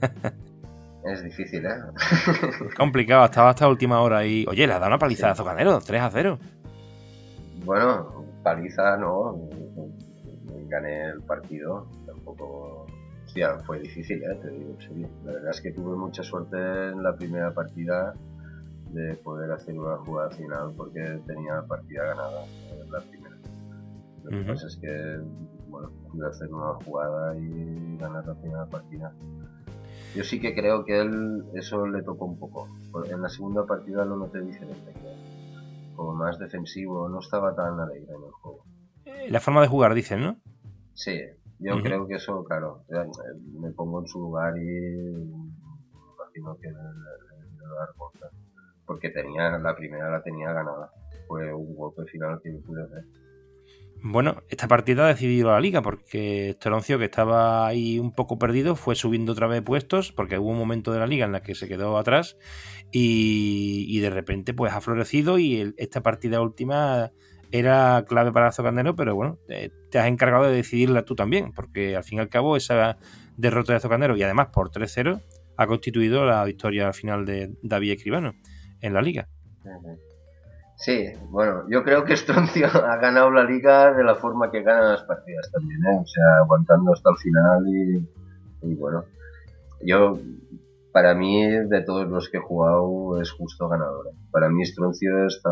es 1.04 1.22
difícil, 1.24 1.64
¿eh? 1.66 1.70
complicado, 2.76 3.24
estaba 3.24 3.50
hasta 3.50 3.68
última 3.68 4.00
hora 4.00 4.24
y. 4.24 4.46
Oye, 4.48 4.66
le 4.66 4.72
has 4.72 4.80
dado 4.80 4.90
una 4.90 4.98
paliza 4.98 5.30
a 5.30 5.34
Zocanero, 5.34 5.80
3 5.80 6.02
a 6.02 6.10
0. 6.10 6.38
Bueno, 7.64 8.24
paliza 8.42 8.96
no. 8.96 9.48
Gané 10.68 11.10
el 11.10 11.22
partido. 11.22 11.88
Tampoco. 12.06 12.86
Hostia, 13.24 13.58
fue 13.66 13.80
difícil, 13.80 14.22
¿eh? 14.22 14.38
Te 14.40 14.50
digo, 14.50 14.76
La 15.24 15.32
verdad 15.32 15.50
es 15.50 15.60
que 15.60 15.72
tuve 15.72 15.96
mucha 15.96 16.22
suerte 16.22 16.56
en 16.56 17.02
la 17.02 17.14
primera 17.16 17.52
partida 17.52 18.14
de 18.92 19.14
poder 19.16 19.50
hacer 19.50 19.76
una 19.76 19.96
jugada 19.98 20.30
final 20.30 20.72
porque 20.76 21.20
tenía 21.26 21.62
partida 21.62 22.04
ganada 22.04 22.44
en 22.70 22.90
la 22.90 23.00
primera. 23.00 23.36
Lo 24.22 24.30
que 24.30 24.44
pasa 24.44 24.66
es 24.68 24.76
que 24.76 25.20
bueno, 25.68 25.90
pude 26.10 26.28
hacer 26.28 26.52
una 26.52 26.74
jugada 26.84 27.36
y 27.36 27.96
ganar 27.98 28.26
la 28.26 28.34
primera 28.34 28.66
partida. 28.66 29.12
Yo 30.14 30.24
sí 30.24 30.40
que 30.40 30.54
creo 30.54 30.84
que 30.84 31.00
él 31.00 31.44
eso 31.54 31.86
le 31.86 32.02
tocó 32.02 32.24
un 32.24 32.38
poco. 32.38 32.68
En 33.10 33.20
la 33.20 33.28
segunda 33.28 33.66
partida 33.66 34.04
lo 34.04 34.16
noté 34.16 34.40
diferente, 34.40 34.92
como 35.94 36.14
más 36.14 36.38
defensivo, 36.38 37.08
no 37.08 37.20
estaba 37.20 37.54
tan 37.54 37.78
alegre 37.78 38.14
en 38.14 38.24
el 38.24 38.30
juego. 38.30 38.64
Eh, 39.04 39.30
la 39.30 39.40
forma 39.40 39.60
de 39.60 39.68
jugar, 39.68 39.94
dicen, 39.94 40.20
¿no? 40.20 40.40
Sí, 40.94 41.20
yo 41.58 41.82
creo 41.82 42.06
que 42.06 42.14
eso, 42.14 42.44
claro, 42.44 42.82
me 43.60 43.70
pongo 43.70 44.00
en 44.00 44.06
su 44.06 44.20
lugar 44.20 44.56
y 44.58 45.22
imagino 46.36 46.56
que 46.60 46.68
le, 46.68 46.74
dar 46.74 47.88
porque 48.86 49.10
tenía 49.10 49.58
la 49.58 49.74
primera 49.74 50.10
la 50.10 50.22
tenía 50.22 50.52
ganada. 50.52 50.90
Fue 51.26 51.52
un 51.52 51.74
golpe 51.74 52.04
final 52.04 52.40
que 52.42 52.52
yo 52.52 52.60
pude 52.60 52.84
hacer. 52.84 53.04
Bueno, 54.08 54.44
esta 54.48 54.68
partida 54.68 55.04
ha 55.04 55.08
decidido 55.08 55.50
la 55.50 55.58
liga 55.58 55.82
porque 55.82 56.50
Estroncio, 56.50 56.96
que 56.96 57.06
estaba 57.06 57.66
ahí 57.66 57.98
un 57.98 58.12
poco 58.12 58.38
perdido, 58.38 58.76
fue 58.76 58.94
subiendo 58.94 59.32
otra 59.32 59.48
vez 59.48 59.62
puestos 59.62 60.12
porque 60.12 60.38
hubo 60.38 60.50
un 60.50 60.58
momento 60.58 60.92
de 60.92 61.00
la 61.00 61.08
liga 61.08 61.26
en 61.26 61.32
la 61.32 61.42
que 61.42 61.56
se 61.56 61.66
quedó 61.66 61.98
atrás 61.98 62.36
y, 62.92 63.98
de 63.98 64.10
repente 64.10 64.54
pues 64.54 64.72
ha 64.72 64.80
florecido 64.80 65.40
y 65.40 65.74
esta 65.76 66.04
partida 66.04 66.40
última 66.40 67.10
era 67.50 68.04
clave 68.06 68.30
para 68.30 68.48
Azocanero, 68.48 68.94
pero 68.94 69.16
bueno, 69.16 69.40
te, 69.48 69.98
has 69.98 70.06
encargado 70.06 70.44
de 70.44 70.54
decidirla 70.54 71.04
tú 71.04 71.16
también 71.16 71.50
porque 71.52 71.96
al 71.96 72.04
fin 72.04 72.18
y 72.18 72.20
al 72.20 72.28
cabo 72.28 72.56
esa 72.56 72.98
derrota 73.36 73.72
de 73.72 73.78
Azocanero 73.78 74.16
y 74.16 74.22
además 74.22 74.48
por 74.52 74.70
3-0 74.70 75.20
ha 75.56 75.66
constituido 75.66 76.24
la 76.24 76.44
victoria 76.44 76.86
al 76.86 76.94
final 76.94 77.26
de 77.26 77.56
David 77.60 77.92
Escribano 77.92 78.34
en 78.80 78.94
la 78.94 79.02
liga. 79.02 79.28
Sí, 80.76 81.06
bueno, 81.30 81.64
yo 81.70 81.82
creo 81.82 82.04
que 82.04 82.16
Stroncio 82.16 82.66
ha 82.86 82.96
ganado 82.96 83.30
la 83.30 83.44
liga 83.44 83.94
de 83.94 84.04
la 84.04 84.14
forma 84.14 84.50
que 84.50 84.62
ganan 84.62 84.92
las 84.92 85.02
partidas 85.04 85.50
también, 85.50 85.80
¿eh? 85.84 85.98
o 86.02 86.06
sea, 86.06 86.38
aguantando 86.42 86.92
hasta 86.92 87.10
el 87.10 87.16
final 87.16 87.66
y, 88.62 88.74
bueno, 88.74 89.04
yo, 89.82 90.18
para 90.92 91.14
mí, 91.14 91.46
de 91.48 91.82
todos 91.82 92.06
los 92.08 92.28
que 92.28 92.38
he 92.38 92.40
jugado, 92.40 93.20
es 93.20 93.30
justo 93.32 93.68
ganador. 93.68 94.08
¿eh? 94.08 94.16
Para 94.30 94.50
mí 94.50 94.64
Stroncio 94.64 95.26
está, 95.26 95.50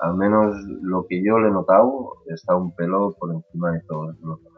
al 0.00 0.16
menos 0.16 0.56
lo 0.82 1.06
que 1.06 1.22
yo 1.22 1.38
le 1.38 1.48
he 1.48 1.52
notado, 1.52 2.14
está 2.26 2.56
un 2.56 2.74
pelo 2.74 3.14
por 3.18 3.30
encima 3.30 3.72
de 3.72 3.80
todos 3.80 4.16
los 4.20 4.42
demás. 4.42 4.53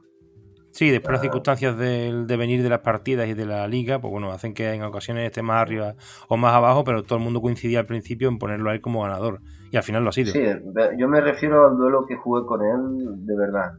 Sí, 0.76 0.90
después 0.90 1.12
las 1.12 1.22
circunstancias 1.22 1.78
del 1.78 2.26
devenir 2.26 2.62
de 2.62 2.68
las 2.68 2.80
partidas 2.80 3.26
y 3.28 3.32
de 3.32 3.46
la 3.46 3.66
liga, 3.66 3.98
pues 3.98 4.12
bueno, 4.12 4.30
hacen 4.30 4.52
que 4.52 4.74
en 4.74 4.82
ocasiones 4.82 5.24
esté 5.24 5.40
más 5.40 5.62
arriba 5.62 5.94
o 6.28 6.36
más 6.36 6.52
abajo, 6.54 6.84
pero 6.84 7.02
todo 7.02 7.16
el 7.16 7.24
mundo 7.24 7.40
coincidía 7.40 7.78
al 7.78 7.86
principio 7.86 8.28
en 8.28 8.36
ponerlo 8.38 8.68
a 8.68 8.74
él 8.74 8.82
como 8.82 9.00
ganador. 9.00 9.40
Y 9.72 9.78
al 9.78 9.82
final 9.82 10.02
lo 10.02 10.10
ha 10.10 10.12
sido. 10.12 10.32
Sí, 10.32 10.44
yo 10.98 11.08
me 11.08 11.22
refiero 11.22 11.66
al 11.66 11.78
duelo 11.78 12.04
que 12.06 12.16
jugué 12.16 12.44
con 12.44 12.60
él, 12.62 13.24
de 13.24 13.36
verdad. 13.38 13.72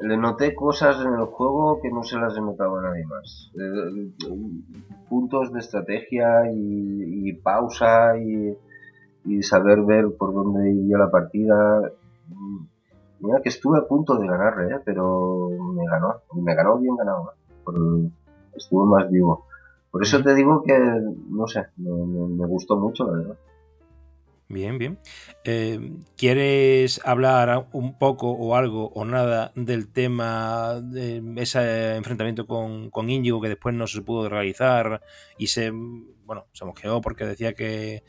le 0.00 0.16
noté 0.16 0.54
cosas 0.54 1.04
en 1.04 1.12
el 1.12 1.26
juego 1.26 1.78
que 1.82 1.90
no 1.90 2.02
se 2.04 2.16
las 2.16 2.34
he 2.34 2.40
notado 2.40 2.78
a 2.78 2.82
nadie 2.82 3.04
más. 3.04 3.52
puntos 5.10 5.52
de 5.52 5.58
estrategia 5.58 6.50
y, 6.50 7.34
pausa 7.34 8.16
y, 8.16 8.56
y 9.26 9.42
saber 9.42 9.82
ver 9.82 10.06
por 10.18 10.32
dónde 10.32 10.72
iría 10.72 10.96
la 10.96 11.10
partida 11.10 11.82
Mira 13.22 13.40
que 13.40 13.50
estuve 13.50 13.78
a 13.78 13.86
punto 13.86 14.16
de 14.16 14.26
ganarle, 14.26 14.74
¿eh? 14.74 14.80
pero 14.84 15.48
me 15.48 15.86
ganó. 15.86 16.22
Me 16.34 16.54
ganó 16.56 16.78
bien 16.78 16.96
ganado. 16.96 17.32
¿eh? 17.32 18.10
estuvo 18.56 18.84
más 18.84 19.08
vivo. 19.10 19.46
Por 19.92 20.02
eso 20.02 20.22
te 20.22 20.34
digo 20.34 20.62
que, 20.62 20.76
no 21.28 21.46
sé, 21.46 21.66
me, 21.76 22.46
gustó 22.46 22.76
mucho, 22.76 23.06
la 23.06 23.18
verdad. 23.18 23.36
Bien, 24.48 24.76
bien. 24.76 24.98
Eh, 25.44 25.98
¿Quieres 26.16 27.00
hablar 27.04 27.68
un 27.72 27.96
poco 27.96 28.30
o 28.30 28.56
algo 28.56 28.88
o 28.88 29.04
nada 29.04 29.52
del 29.54 29.92
tema 29.92 30.80
de 30.82 31.22
ese 31.36 31.96
enfrentamiento 31.96 32.46
con, 32.46 32.90
con 32.90 33.08
Íñigo 33.08 33.40
que 33.40 33.48
después 33.48 33.74
no 33.74 33.86
se 33.86 34.02
pudo 34.02 34.28
realizar 34.28 35.00
y 35.38 35.46
se, 35.46 35.70
bueno, 35.70 36.46
se 36.52 36.64
mosqueó 36.64 37.00
porque 37.00 37.24
decía 37.24 37.54
que 37.54 38.02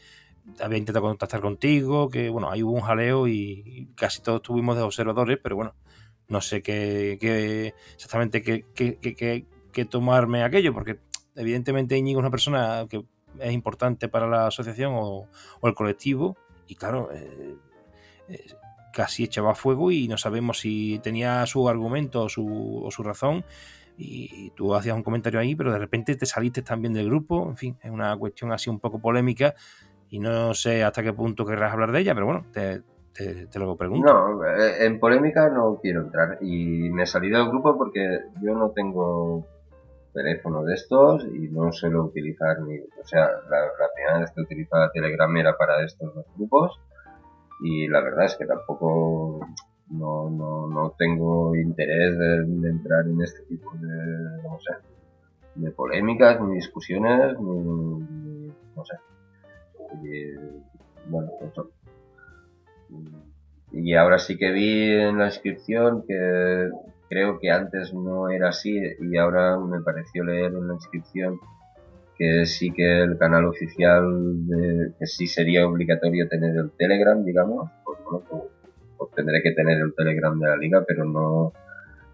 había 0.59 0.77
intentado 0.77 1.05
contactar 1.05 1.41
contigo, 1.41 2.09
que 2.09 2.29
bueno, 2.29 2.51
ahí 2.51 2.63
hubo 2.63 2.73
un 2.73 2.81
jaleo 2.81 3.27
y 3.27 3.89
casi 3.95 4.21
todos 4.21 4.41
estuvimos 4.41 4.75
de 4.75 4.83
observadores, 4.83 5.39
pero 5.41 5.55
bueno, 5.55 5.75
no 6.27 6.41
sé 6.41 6.61
qué, 6.61 7.17
qué 7.19 7.73
exactamente 7.93 8.41
qué, 8.41 8.65
qué, 8.73 9.85
tomarme 9.85 10.43
aquello, 10.43 10.73
porque 10.73 10.99
evidentemente 11.35 11.97
Íñigo 11.97 12.19
es 12.19 12.23
una 12.23 12.31
persona 12.31 12.85
que 12.89 13.03
es 13.39 13.51
importante 13.51 14.07
para 14.07 14.27
la 14.27 14.47
asociación 14.47 14.93
o, 14.95 15.27
el 15.63 15.73
colectivo, 15.73 16.37
y 16.67 16.75
claro, 16.75 17.09
eh, 17.11 17.55
eh, 18.29 18.45
casi 18.93 19.23
echaba 19.23 19.55
fuego 19.55 19.91
y 19.91 20.07
no 20.07 20.17
sabemos 20.17 20.59
si 20.59 20.99
tenía 21.03 21.45
su 21.45 21.67
argumento 21.67 22.23
o 22.23 22.29
su, 22.29 22.81
o 22.83 22.91
su 22.91 23.03
razón. 23.03 23.43
Y 23.95 24.49
tú 24.55 24.73
hacías 24.73 24.95
un 24.95 25.03
comentario 25.03 25.39
ahí, 25.39 25.55
pero 25.55 25.71
de 25.71 25.77
repente 25.77 26.15
te 26.15 26.25
saliste 26.25 26.63
también 26.63 26.93
del 26.93 27.05
grupo. 27.05 27.47
En 27.47 27.57
fin, 27.57 27.77
es 27.83 27.91
una 27.91 28.17
cuestión 28.17 28.51
así 28.51 28.67
un 28.71 28.79
poco 28.79 28.99
polémica 28.99 29.53
y 30.13 30.19
no 30.19 30.53
sé 30.53 30.83
hasta 30.83 31.01
qué 31.01 31.11
punto 31.11 31.43
querrás 31.43 31.73
hablar 31.73 31.91
de 31.91 32.01
ella, 32.01 32.13
pero 32.13 32.27
bueno, 32.27 32.45
te, 32.53 32.83
te, 33.15 33.57
lo 33.57 33.75
pregunto. 33.75 34.13
No, 34.13 34.45
eh, 34.45 34.85
en 34.85 34.99
polémica 34.99 35.49
no 35.49 35.79
quiero 35.81 36.01
entrar 36.01 36.37
y 36.39 36.91
me 36.91 37.07
salido 37.07 37.39
del 37.39 37.49
grupo 37.49 37.75
porque 37.75 38.19
yo 38.39 38.53
no 38.53 38.69
tengo 38.69 39.43
teléfono 40.13 40.63
de 40.65 40.75
estos 40.75 41.25
y 41.25 41.49
no 41.49 41.71
suelo 41.71 42.03
utilizar 42.03 42.61
ni, 42.61 42.77
o 42.77 43.05
sea, 43.05 43.25
la, 43.25 43.71
primera 43.95 44.19
vez 44.19 44.29
que 44.29 44.41
utilizaba 44.41 44.91
Telegram 44.91 45.35
era 45.35 45.57
para 45.57 45.83
estos 45.83 46.13
dos 46.13 46.27
grupos 46.37 46.79
y 47.61 47.87
la 47.87 48.01
verdad 48.01 48.25
es 48.25 48.35
que 48.35 48.45
tampoco 48.45 49.39
no, 49.89 50.29
no, 50.29 50.67
no 50.67 50.93
tengo 50.95 51.55
interés 51.55 52.15
de, 52.19 52.69
entrar 52.69 53.07
en 53.07 53.19
este 53.19 53.41
tipo 53.45 53.71
de, 53.81 54.43
no 54.43 54.59
sé, 54.59 54.75
de 55.55 55.71
polémicas, 55.71 56.39
ni 56.39 56.53
discusiones, 56.53 57.39
ni 57.39 58.53
no 58.75 58.85
sé, 58.85 58.95
y, 60.01 60.33
bueno, 61.09 61.31
Y 63.71 63.93
ahora 63.95 64.19
sí 64.19 64.37
que 64.37 64.51
vi 64.51 64.91
en 64.91 65.17
la 65.17 65.25
inscripción 65.25 66.03
que 66.07 66.69
creo 67.09 67.39
que 67.39 67.51
antes 67.51 67.93
no 67.93 68.29
era 68.29 68.49
así 68.49 68.79
y 68.99 69.17
ahora 69.17 69.57
me 69.57 69.81
pareció 69.81 70.23
leer 70.23 70.53
en 70.53 70.67
la 70.67 70.73
inscripción 70.73 71.39
que 72.17 72.45
sí 72.45 72.71
que 72.71 73.01
el 73.01 73.17
canal 73.17 73.45
oficial, 73.45 74.47
de, 74.47 74.93
que 74.99 75.07
sí 75.07 75.27
sería 75.27 75.67
obligatorio 75.67 76.27
tener 76.27 76.55
el 76.55 76.71
Telegram, 76.71 77.23
digamos, 77.23 77.69
pues 77.83 77.99
bueno, 78.03 78.23
pues, 78.29 78.43
pues 78.97 79.11
tendré 79.11 79.41
que 79.41 79.51
tener 79.51 79.79
el 79.79 79.93
Telegram 79.95 80.39
de 80.39 80.47
la 80.47 80.57
liga, 80.57 80.83
pero 80.87 81.05
no, 81.05 81.53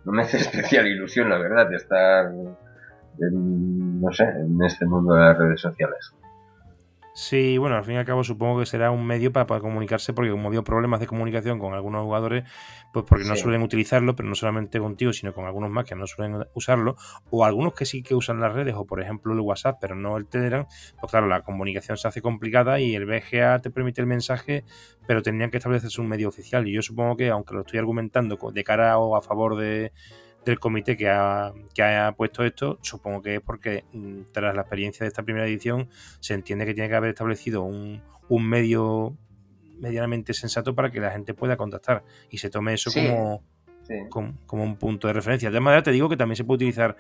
no 0.05 0.12
me 0.12 0.21
hace 0.21 0.38
especial 0.38 0.88
ilusión, 0.88 1.29
la 1.29 1.38
verdad, 1.38 1.69
de 1.69 1.75
estar, 1.75 2.31
no 3.31 4.13
sé, 4.13 4.24
en 4.24 4.62
este 4.63 4.86
mundo 4.86 5.13
de 5.13 5.19
las 5.19 5.38
redes 5.38 5.62
sociales. 5.62 6.13
Sí, 7.21 7.57
bueno, 7.57 7.75
al 7.75 7.83
fin 7.83 7.95
y 7.95 7.97
al 7.97 8.05
cabo 8.05 8.23
supongo 8.23 8.61
que 8.61 8.65
será 8.65 8.91
un 8.91 9.05
medio 9.05 9.33
para 9.33 9.45
poder 9.45 9.61
comunicarse, 9.61 10.13
porque 10.13 10.31
como 10.31 10.47
habido 10.47 10.63
problemas 10.63 11.01
de 11.01 11.05
comunicación 11.05 11.59
con 11.59 11.73
algunos 11.73 12.03
jugadores, 12.03 12.45
pues 12.93 13.03
porque 13.05 13.25
no 13.25 13.35
suelen 13.35 13.61
utilizarlo, 13.61 14.15
pero 14.15 14.29
no 14.29 14.35
solamente 14.35 14.79
contigo, 14.79 15.11
sino 15.11 15.33
con 15.33 15.43
algunos 15.43 15.69
más 15.69 15.83
que 15.83 15.95
no 15.95 16.07
suelen 16.07 16.45
usarlo, 16.53 16.95
o 17.29 17.43
algunos 17.43 17.73
que 17.73 17.85
sí 17.85 18.03
que 18.03 18.15
usan 18.15 18.39
las 18.39 18.53
redes, 18.53 18.73
o 18.77 18.85
por 18.85 19.01
ejemplo 19.01 19.33
el 19.33 19.41
WhatsApp, 19.41 19.79
pero 19.81 19.95
no 19.95 20.15
el 20.15 20.27
Telegram, 20.27 20.65
pues 20.97 21.11
claro, 21.11 21.27
la 21.27 21.41
comunicación 21.41 21.97
se 21.97 22.07
hace 22.07 22.21
complicada 22.21 22.79
y 22.79 22.95
el 22.95 23.05
BGA 23.05 23.59
te 23.59 23.69
permite 23.69 23.99
el 23.99 24.07
mensaje, 24.07 24.63
pero 25.05 25.21
tendrían 25.21 25.51
que 25.51 25.57
establecerse 25.57 25.99
un 25.99 26.07
medio 26.07 26.29
oficial. 26.29 26.69
Y 26.69 26.71
yo 26.71 26.81
supongo 26.81 27.17
que, 27.17 27.31
aunque 27.31 27.53
lo 27.53 27.61
estoy 27.61 27.79
argumentando 27.79 28.38
de 28.49 28.63
cara 28.63 28.97
o 28.97 29.17
a 29.17 29.21
favor 29.21 29.57
de 29.57 29.91
del 30.46 30.60
comité 30.60 30.96
que 30.98 31.10
ha, 31.10 31.53
que 31.74 31.84
ha 31.84 32.12
puesto 32.13 32.43
esto, 32.43 32.79
supongo 32.81 33.22
que 33.22 33.36
es 33.36 33.41
porque 33.41 33.86
mm, 33.93 34.31
tras 34.31 34.55
la 34.55 34.62
experiencia 34.62 35.03
de 35.03 35.10
esta 35.10 35.24
primera 35.24 35.46
edición 35.46 35.89
se 36.19 36.34
entiende 36.34 36.65
que 36.65 36.74
tiene 36.74 36.89
que 36.89 36.96
haber 36.96 37.10
establecido 37.10 37.63
un, 37.63 38.01
un 38.29 38.48
medio 38.48 39.17
medianamente 39.79 40.34
sensato 40.34 40.75
para 40.75 40.91
que 40.91 41.00
la 41.00 41.12
gente 41.12 41.34
pueda 41.34 41.58
contactar 41.58 42.03
y 42.29 42.38
se 42.38 42.50
tome 42.50 42.74
eso 42.74 42.91
como, 42.91 44.36
como, 44.46 44.63
un 44.63 44.77
punto 44.77 45.08
de 45.08 45.13
referencia. 45.13 45.50
De 45.50 45.60
manera 45.60 45.84
te 45.84 45.91
digo 45.91 46.10
que 46.10 46.17
también 46.17 46.36
se 46.36 46.43
puede 46.43 46.58
utilizar 46.58 46.96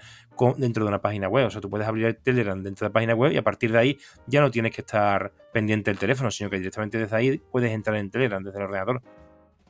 dentro 0.57 0.83
de 0.83 0.89
una 0.89 1.01
página 1.01 1.27
web. 1.27 1.47
O 1.47 1.49
sea, 1.49 1.61
tú 1.61 1.69
puedes 1.69 1.87
abrir 1.87 2.05
el 2.05 2.17
Telegram 2.17 2.61
dentro 2.61 2.85
de 2.85 2.89
la 2.89 2.93
página 2.93 3.15
web 3.15 3.31
y 3.31 3.37
a 3.37 3.43
partir 3.43 3.71
de 3.71 3.77
ahí 3.77 3.97
ya 4.27 4.41
no 4.41 4.49
tienes 4.49 4.73
que 4.73 4.81
estar 4.81 5.33
pendiente 5.53 5.91
del 5.91 5.99
teléfono, 5.99 6.31
sino 6.31 6.49
que 6.49 6.57
directamente 6.57 6.97
desde 6.97 7.15
ahí 7.15 7.41
puedes 7.51 7.71
entrar 7.71 7.97
en 7.97 8.09
Telegram 8.09 8.43
desde 8.43 8.57
el 8.57 8.65
ordenador. 8.65 9.01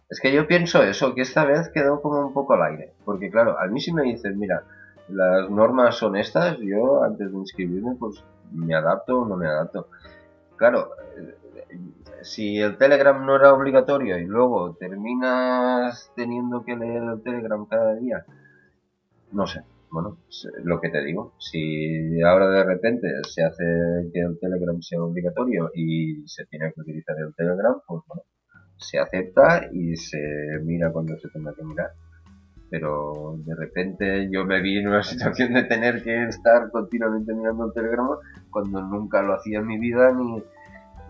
Es 0.09 0.19
que 0.19 0.33
yo 0.33 0.47
pienso 0.47 0.83
eso, 0.83 1.13
que 1.13 1.21
esta 1.21 1.45
vez 1.45 1.69
quedó 1.69 2.01
como 2.01 2.25
un 2.25 2.33
poco 2.33 2.53
al 2.53 2.63
aire. 2.63 2.93
Porque 3.05 3.29
claro, 3.29 3.59
a 3.59 3.67
mí 3.67 3.79
si 3.79 3.93
me 3.93 4.03
dicen, 4.03 4.39
mira, 4.39 4.63
las 5.07 5.49
normas 5.49 5.95
son 5.97 6.15
estas, 6.15 6.57
yo 6.59 7.03
antes 7.03 7.31
de 7.31 7.37
inscribirme 7.37 7.95
pues 7.99 8.23
me 8.51 8.73
adapto 8.75 9.21
o 9.21 9.27
no 9.27 9.37
me 9.37 9.47
adapto. 9.47 9.87
Claro, 10.55 10.89
eh, 11.17 11.37
si 12.21 12.59
el 12.59 12.77
Telegram 12.77 13.25
no 13.25 13.35
era 13.35 13.53
obligatorio 13.53 14.17
y 14.17 14.25
luego 14.25 14.75
terminas 14.75 16.11
teniendo 16.15 16.63
que 16.63 16.75
leer 16.75 17.03
el 17.03 17.21
Telegram 17.23 17.65
cada 17.65 17.95
día, 17.95 18.25
no 19.31 19.47
sé, 19.47 19.63
bueno, 19.91 20.17
lo 20.63 20.81
que 20.81 20.89
te 20.89 21.03
digo, 21.03 21.33
si 21.39 22.21
ahora 22.21 22.49
de 22.49 22.63
repente 22.63 23.07
se 23.27 23.43
hace 23.43 23.63
que 24.13 24.21
el 24.21 24.39
Telegram 24.39 24.81
sea 24.81 25.01
obligatorio 25.01 25.71
y 25.73 26.27
se 26.27 26.45
tiene 26.45 26.73
que 26.73 26.81
utilizar 26.81 27.15
el 27.19 27.33
Telegram, 27.35 27.75
pues 27.87 28.01
bueno, 28.07 28.23
se 28.79 28.99
acepta 28.99 29.69
y 29.71 29.95
se 29.95 30.17
mira 30.63 30.91
cuando 30.91 31.17
se 31.17 31.29
tenga 31.29 31.53
que 31.53 31.63
mirar. 31.63 31.91
Pero 32.69 33.35
de 33.45 33.55
repente 33.55 34.29
yo 34.31 34.45
me 34.45 34.61
vi 34.61 34.79
en 34.79 34.87
una 34.87 35.03
situación 35.11 35.53
de 35.53 35.63
tener 35.63 36.03
que 36.03 36.23
estar 36.25 36.71
continuamente 36.71 37.33
mirando 37.33 37.65
el 37.65 37.73
telegrama 37.73 38.17
cuando 38.49 38.81
nunca 38.81 39.21
lo 39.21 39.33
hacía 39.33 39.59
en 39.59 39.67
mi 39.67 39.77
vida 39.77 40.11
ni... 40.13 40.43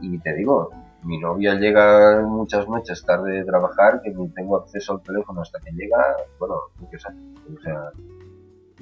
Y 0.02 0.18
te 0.20 0.34
digo, 0.34 0.72
mi 1.04 1.18
novia 1.18 1.56
llega 1.56 2.22
muchas 2.22 2.68
noches 2.70 3.04
tarde 3.06 3.34
de 3.34 3.46
trabajar 3.46 4.02
que 4.02 4.12
ni 4.12 4.30
tengo 4.30 4.58
acceso 4.58 4.94
al 4.94 5.02
teléfono 5.02 5.42
hasta 5.42 5.60
que 5.60 5.72
llega, 5.72 5.98
bueno, 6.40 6.56
qué 6.90 6.98
sé, 6.98 7.10
o 7.10 7.62
sea, 7.62 7.92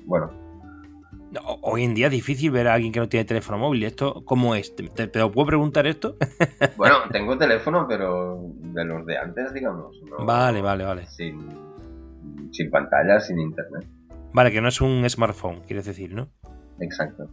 bueno, 0.06 0.30
Hoy 1.62 1.84
en 1.84 1.94
día 1.94 2.08
es 2.08 2.12
difícil 2.12 2.52
ver 2.52 2.68
a 2.68 2.74
alguien 2.74 2.94
que 2.94 3.00
no 3.00 3.10
tiene 3.10 3.26
teléfono 3.26 3.58
móvil. 3.58 3.84
¿Esto 3.84 4.24
cómo 4.26 4.56
es? 4.56 4.76
¿Te, 4.76 4.88
te, 4.88 5.08
puedo 5.30 5.46
preguntar 5.46 5.86
esto? 5.86 6.16
bueno, 6.78 6.98
tengo 7.12 7.38
teléfono, 7.38 7.86
pero 7.88 8.40
de 8.60 8.86
los 8.86 9.06
de 9.06 9.18
antes, 9.18 9.54
digamos. 9.54 10.02
vale, 10.20 10.62
vale, 10.62 10.86
vale. 10.86 11.06
Sin, 11.08 11.50
sin 12.52 12.72
pantalla, 12.72 13.20
sin 13.20 13.40
internet. 13.40 13.86
Vale, 14.34 14.52
que 14.52 14.62
no 14.62 14.70
es 14.70 14.80
un 14.82 15.08
smartphone, 15.10 15.62
quieres 15.66 15.86
decir, 15.86 16.14
¿no? 16.14 16.30
Exacto. 16.80 17.30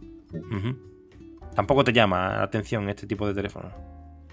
Tampoco 1.55 1.83
te 1.83 1.93
llama 1.93 2.35
la 2.37 2.43
atención 2.43 2.89
este 2.89 3.07
tipo 3.07 3.27
de 3.27 3.33
teléfono. 3.33 3.69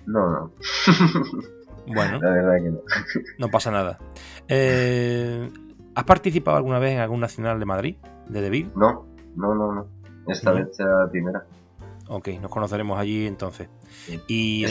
No, 0.07 0.31
no. 0.31 0.53
Bueno, 1.85 2.21
la 2.21 2.31
verdad 2.31 2.55
que 2.63 2.71
no. 2.71 2.81
No 3.39 3.49
pasa 3.49 3.73
nada. 3.73 3.99
Eh, 4.47 5.51
¿Has 5.97 6.05
participado 6.05 6.57
alguna 6.57 6.79
vez 6.79 6.93
en 6.93 7.01
algún 7.01 7.19
nacional 7.19 7.59
de 7.59 7.67
Madrid, 7.67 7.97
de 8.29 8.41
Deville? 8.41 8.71
No, 8.77 9.12
no, 9.37 9.55
no, 9.55 9.73
no. 9.73 9.87
Esta 10.27 10.53
vez 10.53 10.77
será 10.77 11.05
la 11.05 11.11
primera. 11.11 11.45
Ok, 12.09 12.29
nos 12.41 12.51
conoceremos 12.51 12.99
allí 12.99 13.27
entonces. 13.27 13.69
Y 14.27 14.65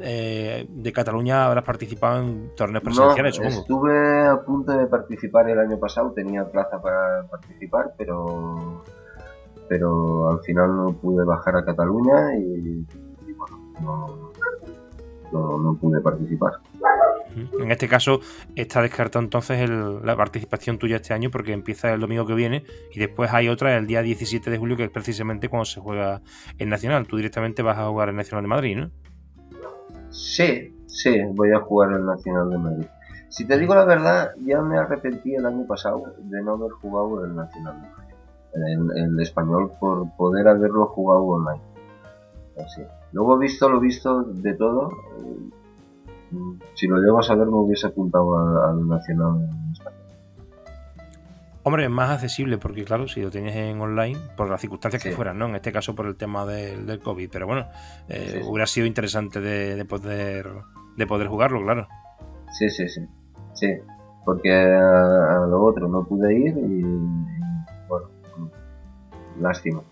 eh, 0.00 0.66
de 0.68 0.92
Cataluña 0.92 1.46
habrás 1.46 1.64
participado 1.64 2.22
en 2.22 2.54
torneos 2.54 2.82
presenciales, 2.82 3.38
no, 3.38 3.46
Estuve 3.46 4.26
a 4.26 4.40
punto 4.42 4.72
de 4.72 4.86
participar 4.86 5.48
el 5.50 5.58
año 5.58 5.78
pasado, 5.78 6.12
tenía 6.12 6.44
plaza 6.44 6.80
para 6.80 7.26
participar, 7.28 7.94
pero 7.96 8.82
pero 9.68 10.30
al 10.30 10.40
final 10.40 10.76
no 10.76 10.92
pude 10.92 11.24
bajar 11.24 11.56
a 11.56 11.64
Cataluña 11.64 12.36
y, 12.36 12.84
bueno, 13.34 13.58
no, 13.80 14.29
no, 15.32 15.76
pude 15.80 16.00
participar. 16.00 16.52
En 17.60 17.70
este 17.70 17.88
caso 17.88 18.20
está 18.56 18.82
descartado 18.82 19.24
entonces 19.24 19.68
la 19.68 20.16
participación 20.16 20.78
tuya 20.78 20.96
este 20.96 21.14
año 21.14 21.30
porque 21.30 21.52
empieza 21.52 21.92
el 21.92 22.00
domingo 22.00 22.26
que 22.26 22.34
viene 22.34 22.64
y 22.92 22.98
después 22.98 23.32
hay 23.32 23.48
otra 23.48 23.76
el 23.76 23.86
día 23.86 24.02
17 24.02 24.50
de 24.50 24.58
julio 24.58 24.76
que 24.76 24.84
es 24.84 24.90
precisamente 24.90 25.48
cuando 25.48 25.64
se 25.64 25.80
juega 25.80 26.22
el 26.58 26.68
Nacional. 26.68 27.06
Tú 27.06 27.16
directamente 27.16 27.62
vas 27.62 27.78
a 27.78 27.88
jugar 27.88 28.08
el 28.08 28.16
Nacional 28.16 28.44
de 28.44 28.48
Madrid, 28.48 28.76
¿no? 28.76 28.90
Sí, 30.10 30.76
sí, 30.86 31.22
voy 31.32 31.52
a 31.52 31.60
jugar 31.60 31.92
el 31.92 32.04
Nacional 32.04 32.50
de 32.50 32.58
Madrid. 32.58 32.86
Si 33.28 33.46
te 33.46 33.56
digo 33.58 33.74
la 33.76 33.84
verdad, 33.84 34.32
ya 34.44 34.60
me 34.60 34.76
arrepentí 34.76 35.36
el 35.36 35.46
año 35.46 35.64
pasado 35.66 36.02
de 36.18 36.42
no 36.42 36.54
haber 36.54 36.72
jugado 36.72 37.24
el 37.24 37.36
Nacional 37.36 37.80
de 37.80 37.88
Madrid 37.88 38.10
en, 38.54 38.90
el 38.96 39.20
español 39.20 39.72
por 39.78 40.10
poder 40.16 40.48
haberlo 40.48 40.86
jugado 40.86 41.22
online. 41.24 41.62
Así. 42.58 42.82
Luego 43.12 43.38
visto 43.38 43.68
lo 43.68 43.80
visto 43.80 44.22
de 44.22 44.54
todo. 44.54 44.90
Eh, 45.18 45.50
si 46.74 46.86
lo 46.86 46.98
llego 46.98 47.18
a 47.18 47.22
saber 47.22 47.46
me 47.46 47.56
hubiese 47.56 47.88
apuntado 47.88 48.36
al, 48.64 48.88
Nacional 48.88 49.48
Español. 49.72 50.00
Hombre, 51.62 51.84
es 51.84 51.90
más 51.90 52.10
accesible 52.10 52.56
porque, 52.56 52.84
claro, 52.84 53.06
si 53.06 53.20
lo 53.20 53.30
tienes 53.30 53.54
en 53.54 53.80
online, 53.80 54.18
por 54.36 54.48
las 54.48 54.60
circunstancias 54.60 55.02
que 55.02 55.12
fueran, 55.12 55.38
¿no? 55.38 55.46
En 55.46 55.56
este 55.56 55.72
caso 55.72 55.94
por 55.94 56.06
el 56.06 56.16
tema 56.16 56.46
del, 56.46 57.00
COVID. 57.00 57.28
Pero 57.30 57.46
bueno, 57.46 57.66
eh, 58.08 58.42
hubiera 58.46 58.66
sido 58.66 58.86
interesante 58.86 59.40
de, 59.40 59.84
poder 59.84 60.48
de 60.96 61.06
poder 61.06 61.28
jugarlo, 61.28 61.62
claro. 61.62 61.86
Sí, 62.52 62.70
sí, 62.70 62.88
sí. 62.88 63.02
Sí, 63.52 63.74
porque 64.24 64.52
a, 64.52 65.46
lo 65.48 65.62
otro 65.62 65.86
no 65.88 66.04
pude 66.04 66.34
ir 66.34 66.56
y 66.56 66.82
bueno, 67.88 68.08
lástima. 69.38 69.82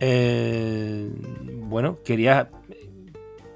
Eh, 0.00 1.10
bueno, 1.64 1.98
querías, 2.04 2.48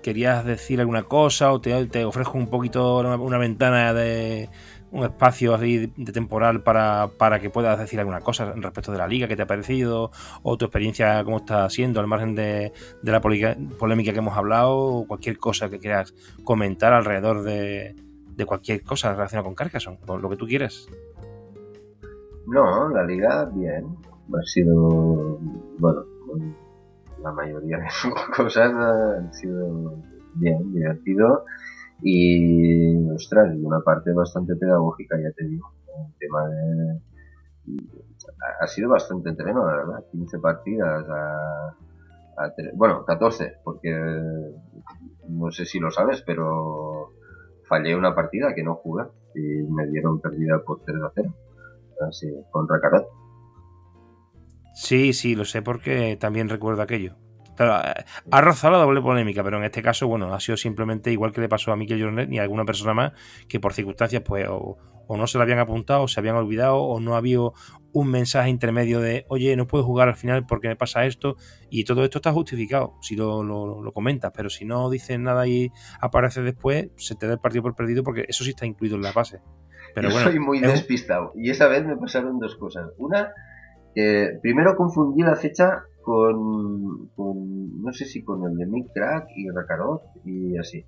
querías 0.02 0.44
decir 0.44 0.81
alguna 0.81 1.05
cosa 1.05 1.52
o 1.52 1.61
te, 1.61 2.05
ofrezco 2.05 2.38
un 2.38 2.48
poquito 2.48 2.98
una, 2.98 3.38
ventana 3.38 3.94
de 3.94 4.48
un 4.90 5.05
espacio 5.05 5.55
así 5.55 5.92
de 5.96 6.12
temporal 6.12 6.62
para, 6.62 7.38
que 7.40 7.48
puedas 7.48 7.78
decir 7.78 7.98
alguna 7.98 8.20
cosa 8.20 8.52
respecto 8.52 8.92
de 8.92 8.98
la 8.98 9.07
liga 9.07 9.26
que 9.26 9.37
te 9.37 9.42
ha 9.42 9.46
parecido 9.46 10.11
o 10.42 10.57
tu 10.59 10.66
experiencia 10.66 11.24
cómo 11.24 11.38
está 11.38 11.70
siendo 11.70 12.00
al 12.00 12.07
margen 12.07 12.35
de, 12.35 12.72
la 13.02 13.20
polémica 13.20 14.12
que 14.12 14.18
hemos 14.18 14.37
hablado 14.37 14.76
o 14.76 15.07
cualquier 15.07 15.38
cosa 15.38 15.70
que 15.70 15.78
quieras 15.78 16.14
comentar 16.44 16.92
alrededor 16.92 17.42
de, 17.42 17.94
de 18.37 18.46
cualquier 18.46 18.83
cosa 18.83 19.12
relacionada 19.14 19.44
con 19.44 19.55
Carcassonne, 19.55 19.98
con 20.05 20.20
lo 20.20 20.28
que 20.28 20.37
tú 20.37 20.46
quieras. 20.46 20.87
No, 22.46 22.88
la 22.88 23.05
liga 23.05 23.48
bien. 23.55 23.96
Ha 24.35 24.42
sido, 24.44 25.38
bueno, 25.78 26.05
la 27.22 27.32
mayoría 27.32 27.78
de 27.78 27.86
cosas 28.36 28.72
han 28.72 29.32
sido 29.32 29.96
bien, 30.34 30.72
divertido 30.72 31.44
y, 32.02 32.96
ostras, 33.10 33.54
una 33.56 33.80
parte 33.80 34.12
bastante 34.12 34.56
pedagógica, 34.56 35.16
ya 35.16 35.30
te 35.32 35.44
digo. 35.44 35.72
El 35.86 36.14
tema 36.18 36.48
de... 36.48 37.00
Ha 38.60 38.66
sido 38.66 38.90
bastante 38.90 39.28
entreno, 39.28 39.64
la 39.64 39.76
verdad. 39.76 40.04
15 40.10 40.38
partidas 40.40 41.06
a, 41.08 41.76
bueno, 42.74 43.04
14, 43.04 43.58
porque 43.62 43.90
no 45.28 45.50
sé 45.52 45.64
si 45.64 45.78
lo 45.78 45.90
sabes, 45.90 46.22
pero 46.22 47.12
fallé 47.68 47.94
una 47.94 48.14
partida 48.14 48.54
que 48.54 48.64
no 48.64 48.74
jugué 48.76 49.04
y 49.34 49.62
me 49.70 49.86
dieron 49.86 50.20
perdida 50.20 50.60
por 50.64 50.80
3 50.84 51.02
a 51.02 51.12
0 51.14 51.34
así, 52.08 52.26
contra 52.50 52.80
Carot. 52.80 53.06
Sí, 54.74 55.12
sí, 55.12 55.35
lo 55.35 55.44
sé 55.44 55.62
porque 55.62 56.16
también 56.16 56.48
recuerdo 56.48 56.82
aquello. 56.82 57.16
ha 57.58 58.40
rozado 58.40 58.72
la 58.72 58.78
doble 58.80 59.00
polémica, 59.00 59.44
pero 59.44 59.58
en 59.58 59.64
este 59.64 59.82
caso, 59.82 60.08
bueno, 60.08 60.32
ha 60.32 60.40
sido 60.40 60.56
simplemente 60.56 61.12
igual 61.12 61.32
que 61.32 61.40
le 61.40 61.48
pasó 61.48 61.72
a 61.72 61.76
Mikel 61.76 62.02
Jornet 62.02 62.28
ni 62.28 62.38
a 62.38 62.42
alguna 62.42 62.64
persona 62.64 62.94
más 62.94 63.12
que 63.48 63.61
por 63.61 63.74
circunstancias, 63.74 64.22
pues, 64.24 64.46
o, 64.48 64.78
no 65.08 65.26
se 65.26 65.37
lo 65.37 65.42
habían 65.42 65.58
apuntado, 65.58 66.04
o 66.04 66.08
se 66.08 66.20
habían 66.20 66.37
olvidado, 66.37 66.78
o 66.78 66.98
no 66.98 67.16
había 67.16 67.38
un 67.92 68.11
mensaje 68.11 68.48
intermedio 68.48 68.98
de, 69.00 69.26
oye, 69.28 69.54
no 69.56 69.66
puedo 69.66 69.85
jugar 69.85 70.08
al 70.08 70.16
final 70.16 70.46
porque 70.46 70.68
me 70.68 70.76
pasa 70.76 71.04
esto, 71.04 71.37
y 71.68 71.85
todo 71.85 72.02
esto 72.02 72.16
está 72.16 72.32
justificado 72.32 72.94
si 73.02 73.14
lo, 73.14 73.42
lo 73.42 73.92
comentas, 73.92 74.32
pero 74.35 74.48
si 74.48 74.64
no 74.64 74.88
dices 74.88 75.18
nada 75.18 75.46
y 75.46 75.70
aparece 76.00 76.40
después, 76.40 76.88
se 76.96 77.14
te 77.14 77.26
da 77.26 77.35
el 77.35 77.40
partido 77.40 77.62
por 77.62 77.74
perdido 77.74 78.02
porque 78.02 78.24
eso 78.26 78.42
sí 78.42 78.50
está 78.50 78.64
incluido 78.64 78.96
en 78.96 79.02
la 79.02 79.12
base. 79.12 79.42
Yo 80.00 80.11
soy 80.11 80.38
muy 80.38 80.61
despistado. 80.61 81.32
Y 81.37 81.50
esa 81.50 81.68
vez 81.68 81.85
me 81.85 81.96
pasaron 81.96 82.38
dos 82.38 82.56
cosas. 82.56 82.90
Una, 82.96 83.32
primero 84.40 84.76
confundí 84.76 85.22
la 85.22 85.37
fecha 85.37 85.85
con, 86.02 87.11
no 87.16 87.92
sé 87.92 88.05
si 88.05 88.22
con 88.22 88.44
el 88.44 88.57
de 88.57 88.66
Mick 88.66 88.92
Crack 88.92 89.28
y 89.37 89.48
Rakarot 89.50 90.02
y 90.24 90.57
así. 90.59 90.85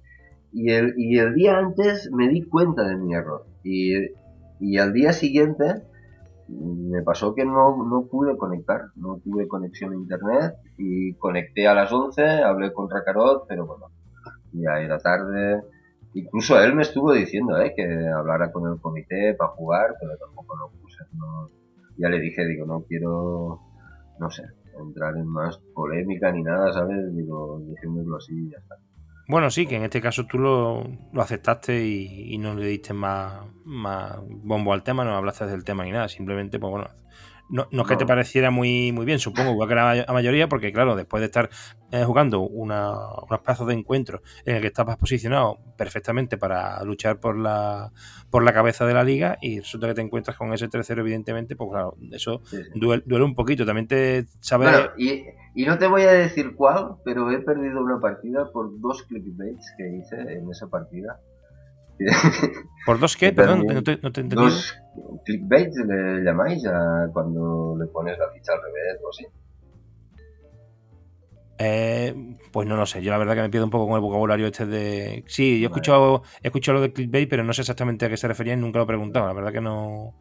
Y 0.52 0.70
el, 0.70 1.34
día 1.34 1.58
antes 1.58 2.10
me 2.12 2.28
di 2.28 2.42
cuenta 2.42 2.84
de 2.84 2.96
mi 2.96 3.14
error. 3.14 3.44
Y, 3.64 3.94
y 4.60 4.78
al 4.78 4.92
día 4.92 5.12
siguiente 5.12 5.82
me 6.48 7.02
pasó 7.02 7.34
que 7.34 7.44
no, 7.44 7.84
no 7.84 8.06
pude 8.06 8.36
conectar, 8.36 8.82
no 8.96 9.18
tuve 9.24 9.48
conexión 9.48 9.92
a 9.92 9.96
internet 9.96 10.54
y 10.78 11.14
conecté 11.14 11.66
a 11.66 11.74
las 11.74 11.92
11, 11.92 12.22
hablé 12.22 12.72
con 12.72 12.90
Rakarot, 12.90 13.46
pero 13.48 13.66
bueno, 13.66 13.86
ya 14.52 14.80
era 14.80 14.98
tarde, 14.98 15.62
Incluso 16.14 16.60
él 16.60 16.76
me 16.76 16.82
estuvo 16.82 17.12
diciendo 17.12 17.60
¿eh? 17.60 17.74
que 17.76 17.82
hablara 18.08 18.52
con 18.52 18.72
el 18.72 18.80
comité 18.80 19.34
para 19.34 19.50
jugar, 19.50 19.96
pero 20.00 20.16
tampoco 20.16 20.56
lo 20.56 20.70
puse. 20.70 21.02
Ya 21.96 22.08
le 22.08 22.20
dije, 22.20 22.46
digo, 22.46 22.66
no 22.66 22.84
quiero, 22.88 23.60
no 24.18 24.30
sé, 24.30 24.42
entrar 24.80 25.16
en 25.16 25.26
más 25.26 25.58
polémica 25.74 26.32
ni 26.32 26.42
nada, 26.42 26.72
¿sabes? 26.72 27.14
Digo, 27.14 27.60
dejémoslo 27.66 28.16
así 28.16 28.32
y 28.34 28.50
ya 28.50 28.58
está. 28.58 28.76
Bueno, 29.26 29.50
sí, 29.50 29.66
que 29.66 29.76
en 29.76 29.84
este 29.84 30.02
caso 30.02 30.26
tú 30.26 30.38
lo, 30.38 30.84
aceptaste 31.14 31.86
y, 31.86 32.36
no 32.36 32.54
le 32.54 32.66
diste 32.66 32.92
más, 32.92 33.46
más 33.64 34.18
bombo 34.26 34.72
al 34.72 34.82
tema, 34.82 35.04
no 35.04 35.16
hablaste 35.16 35.46
del 35.46 35.64
tema 35.64 35.84
ni 35.84 35.92
nada, 35.92 36.08
simplemente, 36.08 36.58
pues 36.58 36.70
bueno, 36.70 36.90
no, 37.48 37.68
no 37.70 37.82
es 37.82 37.88
que 37.88 37.96
te 37.96 38.06
pareciera 38.06 38.50
muy, 38.50 38.92
muy 38.92 39.04
bien, 39.04 39.18
supongo, 39.18 39.52
igual 39.52 39.68
que 39.68 39.74
la 39.74 40.06
mayoría, 40.12 40.48
porque 40.48 40.72
claro, 40.72 40.96
después 40.96 41.20
de 41.20 41.26
estar 41.26 41.50
eh, 41.92 42.04
jugando 42.04 42.40
una, 42.40 42.92
unos 43.28 43.40
plazos 43.40 43.66
de 43.66 43.74
encuentro 43.74 44.22
en 44.44 44.56
el 44.56 44.60
que 44.60 44.68
estabas 44.68 44.96
posicionado 44.96 45.58
perfectamente 45.76 46.36
para 46.36 46.82
luchar 46.84 47.20
por 47.20 47.38
la, 47.38 47.92
por 48.30 48.42
la 48.42 48.52
cabeza 48.52 48.86
de 48.86 48.94
la 48.94 49.04
liga 49.04 49.38
y 49.40 49.60
resulta 49.60 49.88
que 49.88 49.94
te 49.94 50.00
encuentras 50.00 50.36
con 50.36 50.52
ese 50.52 50.68
tercero, 50.68 51.02
evidentemente, 51.02 51.56
pues 51.56 51.70
claro, 51.70 51.96
eso 52.12 52.40
Duele, 52.74 53.24
un 53.24 53.34
poquito. 53.34 53.64
También 53.64 53.86
te 53.86 54.26
sabes... 54.40 54.90
y, 54.96 55.24
y, 55.54 55.66
no 55.66 55.78
te 55.78 55.86
voy 55.86 56.02
a 56.02 56.12
decir 56.12 56.54
cuál, 56.54 56.96
pero 57.04 57.30
he 57.30 57.40
perdido 57.40 57.80
una 57.80 58.00
partida 58.00 58.50
por 58.52 58.80
dos 58.80 59.02
clickbaits 59.04 59.74
que 59.76 59.88
hice 59.96 60.16
en 60.16 60.50
esa 60.50 60.68
partida. 60.68 61.20
¿Por 62.86 62.98
dos 62.98 63.16
qué? 63.16 63.32
Perdón, 63.32 63.66
no 63.66 63.82
te, 63.82 63.98
no 63.98 64.10
Dos 64.42 64.74
clickbaits 65.24 65.76
le 65.86 66.22
llamáis 66.22 66.66
a 66.66 67.08
cuando 67.12 67.76
le 67.78 67.86
pones 67.86 68.18
la 68.18 68.30
ficha 68.32 68.52
al 68.52 68.60
revés 68.62 69.00
o 69.02 69.08
así. 69.10 69.26
Eh, 71.58 72.36
pues 72.52 72.66
no 72.66 72.76
lo 72.76 72.84
sé, 72.84 73.00
yo 73.00 73.12
la 73.12 73.18
verdad 73.18 73.36
que 73.36 73.42
me 73.42 73.48
pierdo 73.48 73.66
un 73.66 73.70
poco 73.70 73.86
con 73.86 73.94
el 73.94 74.00
vocabulario 74.00 74.46
este 74.46 74.66
de... 74.66 75.24
Sí, 75.28 75.60
yo 75.60 75.66
he 75.66 75.70
escuchado, 75.70 76.22
he 76.42 76.48
escuchado 76.48 76.78
lo 76.78 76.82
de 76.82 76.92
clickbait, 76.92 77.28
pero 77.30 77.44
no 77.44 77.52
sé 77.52 77.62
exactamente 77.62 78.04
a 78.04 78.08
qué 78.08 78.16
se 78.16 78.26
refería 78.26 78.54
y 78.54 78.56
nunca 78.56 78.78
lo 78.78 78.84
he 78.84 78.88
preguntado, 78.88 79.26
la 79.26 79.34
verdad 79.34 79.52
que 79.52 79.60
no... 79.60 80.14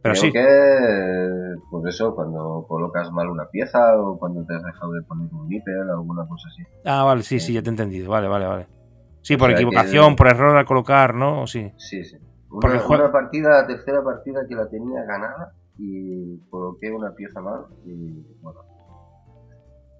Pero 0.00 0.14
Creo 0.14 0.22
sí. 0.22 0.32
que, 0.32 1.56
pues 1.70 1.94
eso, 1.94 2.14
cuando 2.14 2.64
colocas 2.68 3.10
mal 3.10 3.28
una 3.28 3.46
pieza 3.50 3.80
o 3.98 4.16
cuando 4.16 4.46
te 4.46 4.54
has 4.54 4.62
dejado 4.62 4.92
de 4.92 5.02
poner 5.02 5.28
un 5.34 5.48
níper 5.48 5.74
o 5.90 5.98
alguna 5.98 6.26
cosa 6.26 6.48
así. 6.48 6.62
Ah, 6.84 7.02
vale, 7.02 7.22
sí, 7.22 7.40
sí, 7.40 7.52
ya 7.52 7.62
te 7.62 7.68
he 7.68 7.72
entendido, 7.72 8.08
vale, 8.08 8.28
vale, 8.28 8.46
vale. 8.46 8.77
Sí, 9.28 9.36
por 9.36 9.50
equivocación, 9.50 10.16
por 10.16 10.28
error 10.28 10.56
al 10.56 10.64
colocar, 10.64 11.14
¿no? 11.14 11.46
Sí. 11.46 11.70
Sí, 11.76 12.02
sí. 12.02 12.16
Una, 12.48 13.12
partida, 13.12 13.60
la 13.60 13.66
tercera 13.66 14.02
partida 14.02 14.40
que 14.48 14.54
la 14.54 14.66
tenía 14.70 15.02
ganada, 15.04 15.52
y 15.76 16.38
coloqué 16.48 16.90
una 16.90 17.12
pieza 17.14 17.38
mal 17.42 17.66
y 17.84 18.24
bueno. 18.40 18.60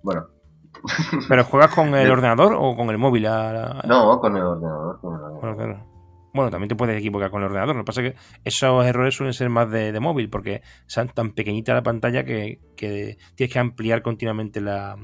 Bueno. 0.02 0.26
¿Pero 1.28 1.44
juegas 1.44 1.74
con 1.74 1.94
el 1.94 2.10
ordenador 2.10 2.54
o 2.58 2.74
con 2.74 2.88
el 2.88 2.96
móvil? 2.96 3.24
No, 3.24 4.18
con 4.18 4.34
el 4.34 4.42
ordenador. 4.42 4.98
Con 4.98 5.14
el 5.14 5.20
ordenador. 5.20 5.86
Bueno, 6.32 6.50
también 6.50 6.70
te 6.70 6.76
puedes 6.76 6.98
equivocar 6.98 7.30
con 7.30 7.42
el 7.42 7.48
ordenador. 7.48 7.76
Lo 7.76 7.82
que 7.82 7.86
pasa 7.86 8.00
es 8.00 8.12
que 8.14 8.18
esos 8.44 8.86
errores 8.86 9.14
suelen 9.14 9.34
ser 9.34 9.50
más 9.50 9.70
de, 9.70 10.00
móvil 10.00 10.30
porque 10.30 10.62
son 10.86 11.08
tan 11.08 11.32
pequeñita 11.32 11.74
la 11.74 11.82
pantalla 11.82 12.24
que, 12.24 12.60
tienes 12.76 13.52
que 13.52 13.58
ampliar 13.58 14.00
continuamente 14.00 14.62
la. 14.62 14.96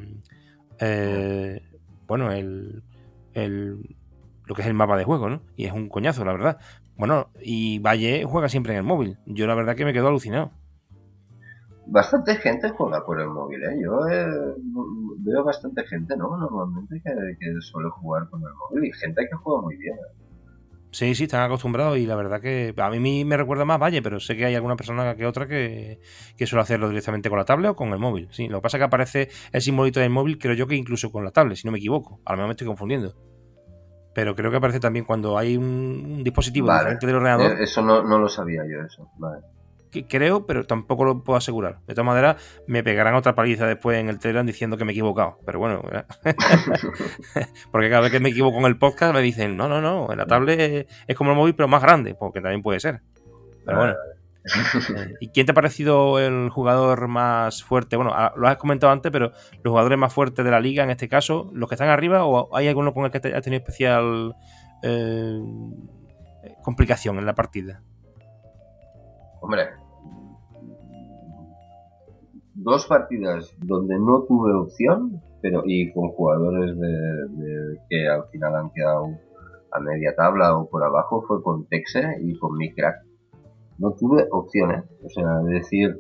Eh, 0.81 1.61
bueno, 2.07 2.33
el, 2.33 2.83
el, 3.35 3.97
lo 4.47 4.55
que 4.55 4.63
es 4.63 4.69
el 4.69 4.75
mapa 4.75 4.97
de 4.97 5.05
juego, 5.05 5.29
¿no? 5.29 5.43
Y 5.57 5.67
es 5.67 5.73
un 5.73 5.89
coñazo, 5.89 6.25
la 6.25 6.33
verdad. 6.33 6.59
Bueno, 6.97 7.31
y 7.41 7.79
Valle 7.81 8.25
juega 8.25 8.49
siempre 8.49 8.73
en 8.73 8.79
el 8.79 8.85
móvil. 8.85 9.19
Yo 9.27 9.47
la 9.47 9.55
verdad 9.55 9.77
que 9.77 9.85
me 9.85 9.93
quedo 9.93 10.09
alucinado. 10.09 10.53
Bastante 11.87 12.37
gente 12.37 12.71
juega 12.71 13.05
por 13.05 13.21
el 13.21 13.29
móvil, 13.29 13.63
¿eh? 13.63 13.79
Yo 13.83 14.09
eh, 14.09 14.27
veo 15.19 15.45
bastante 15.45 15.85
gente, 15.87 16.17
¿no? 16.17 16.37
Normalmente 16.37 17.01
que, 17.05 17.11
que, 17.39 17.61
suele 17.61 17.91
jugar 17.91 18.29
con 18.31 18.41
el 18.41 18.55
móvil 18.55 18.89
y 18.89 18.93
gente 18.93 19.27
que 19.29 19.37
juega 19.37 19.63
muy 19.63 19.77
bien. 19.77 19.95
¿eh? 19.95 20.25
Sí, 20.95 21.13
sí, 21.17 21.25
están 21.25 21.43
acostumbrados 21.43 21.99
y 21.99 22.07
la 22.07 22.15
verdad 22.15 22.41
que 22.41 22.73
a 22.77 22.89
mí 22.89 23.25
me 23.25 23.37
recuerda 23.37 23.65
más 23.65 23.81
Valle, 23.81 24.01
pero 24.01 24.21
sé 24.21 24.37
que 24.37 24.45
hay 24.45 24.55
alguna 24.55 24.77
persona 24.77 25.17
que 25.17 25.27
otra 25.27 25.49
que, 25.49 25.99
suele 26.47 26.63
hacerlo 26.63 26.89
directamente 26.89 27.29
con 27.29 27.37
la 27.37 27.45
tablet 27.45 27.73
o 27.73 27.75
con 27.75 27.93
el 27.93 27.99
móvil. 27.99 28.29
Sí, 28.31 28.47
lo 28.47 28.59
que 28.59 28.63
pasa 28.63 28.77
es 28.77 28.81
que 28.81 28.85
aparece 28.85 29.29
el 29.53 29.61
simbolito 29.61 29.99
del 29.99 30.11
móvil, 30.11 30.39
creo 30.39 30.55
yo 30.55 30.69
que 30.69 30.77
incluso 30.77 31.11
con 31.11 31.25
la 31.25 31.33
tablet, 31.33 31.57
si 31.57 31.67
no 31.67 31.73
me 31.73 31.79
equivoco. 31.79 32.21
A 32.25 32.33
lo 32.33 32.37
mejor 32.37 32.47
me 32.47 32.53
estoy 32.53 32.69
confundiendo. 32.69 33.13
Pero 34.15 34.35
creo 34.35 34.51
que 34.51 34.59
aparece 34.59 34.81
también 34.81 35.05
cuando 35.05 35.37
hay 35.37 35.57
un, 35.57 36.23
dispositivo 36.23 36.73
diferente 36.73 37.07
del 37.07 37.17
ordenador. 37.17 37.53
Eh, 37.53 37.65
eso 37.65 37.83
no, 37.83 38.03
no, 38.03 38.19
lo 38.19 38.29
sabía 38.29 38.63
yo, 38.65 38.83
eso. 38.85 39.09
Vale 39.19 39.41
creo, 40.03 40.47
pero 40.47 40.65
tampoco 40.65 41.05
lo 41.05 41.23
puedo 41.23 41.37
asegurar. 41.37 41.79
De 41.87 41.95
todas 41.95 42.07
maneras, 42.07 42.37
me 42.67 42.83
pegarán 42.83 43.15
otra 43.15 43.35
paliza 43.35 43.67
después 43.67 43.99
en 43.99 44.09
el 44.09 44.19
Telegram 44.19 44.45
diciendo 44.45 44.77
que 44.77 44.85
me 44.85 44.93
he 44.93 44.95
equivocado. 44.95 45.39
Pero 45.47 45.59
bueno, 45.59 45.83
porque 47.71 47.89
cada 47.89 48.03
vez 48.03 48.11
que 48.11 48.21
me 48.21 48.31
equivoco 48.31 48.59
en 48.59 48.67
el 48.67 48.79
podcast 48.79 49.15
me 49.15 49.23
dicen, 49.23 49.57
no, 49.57 49.69
no, 49.69 49.81
no, 49.81 50.11
en 50.11 50.19
la 50.19 50.27
tablet 50.27 50.89
es 51.07 51.17
como 51.17 51.31
el 51.31 51.37
móvil, 51.37 51.55
pero 51.55 51.69
más 51.69 51.83
grande, 51.83 52.15
porque 52.15 52.41
también 52.41 52.63
puede 52.63 52.81
ser. 52.81 53.01
Pero 53.65 53.79
bueno. 53.79 53.95
Eh, 54.45 55.15
¿Y 55.21 55.29
quién 55.29 55.47
te 55.47 55.53
ha 55.53 55.55
parecido 55.55 56.19
el 56.19 56.51
jugador 56.51 57.09
más 57.09 57.63
fuerte? 57.63 57.97
Bueno, 57.97 58.13
ah, 58.15 58.33
lo 58.37 58.47
has 58.47 58.59
comentado 58.59 58.93
antes, 58.93 59.11
pero 59.11 59.33
los 59.63 59.71
jugadores 59.71 59.99
más 59.99 60.13
fuertes 60.13 60.45
de 60.45 60.51
la 60.51 60.61
liga 60.61 60.85
en 60.85 60.91
este 60.91 61.09
caso, 61.09 61.51
los 61.55 61.69
que 61.69 61.77
están 61.77 61.89
arriba, 61.89 62.25
o 62.25 62.55
hay 62.55 62.69
alguno 62.69 62.93
con 62.93 63.05
el 63.05 63.11
que 63.11 63.17
has 63.17 63.43
tenido 63.43 63.61
especial 63.61 64.37
eh, 64.83 65.41
complicación 66.63 67.19
en 67.19 67.27
la 67.27 67.35
partida? 67.35 67.83
Hombre, 69.41 69.69
dos 72.55 72.87
partidas 72.87 73.55
donde 73.59 73.99
no 73.99 74.23
tuve 74.23 74.53
opción, 74.55 75.23
pero 75.43 75.63
y 75.65 75.93
con 75.93 76.09
jugadores 76.11 76.79
de, 76.79 77.79
que 77.89 78.09
al 78.09 78.25
final 78.31 78.57
han 78.57 78.71
quedado 78.71 79.07
a 79.73 79.81
media 79.81 80.15
tabla 80.15 80.57
o 80.57 80.69
por 80.69 80.85
abajo, 80.85 81.25
fue 81.27 81.43
con 81.43 81.67
Texe 81.67 82.19
y 82.23 82.39
con 82.39 82.57
mi 82.57 82.73
crack. 82.75 82.97
No 83.79 83.93
tuve 83.93 84.27
opciones, 84.31 84.85
o 85.03 85.09
sea, 85.09 85.41
decir, 85.45 85.99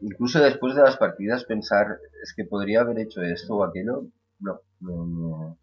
incluso 0.00 0.40
después 0.40 0.74
de 0.74 0.82
las 0.82 0.96
partidas 0.96 1.44
pensar, 1.44 1.98
es 2.22 2.34
que 2.34 2.44
podría 2.44 2.82
haber 2.82 2.98
hecho 2.98 3.22
esto 3.22 3.56
o 3.56 3.64
aquello, 3.64 4.04
no, 4.40 4.60
me, 4.80 5.54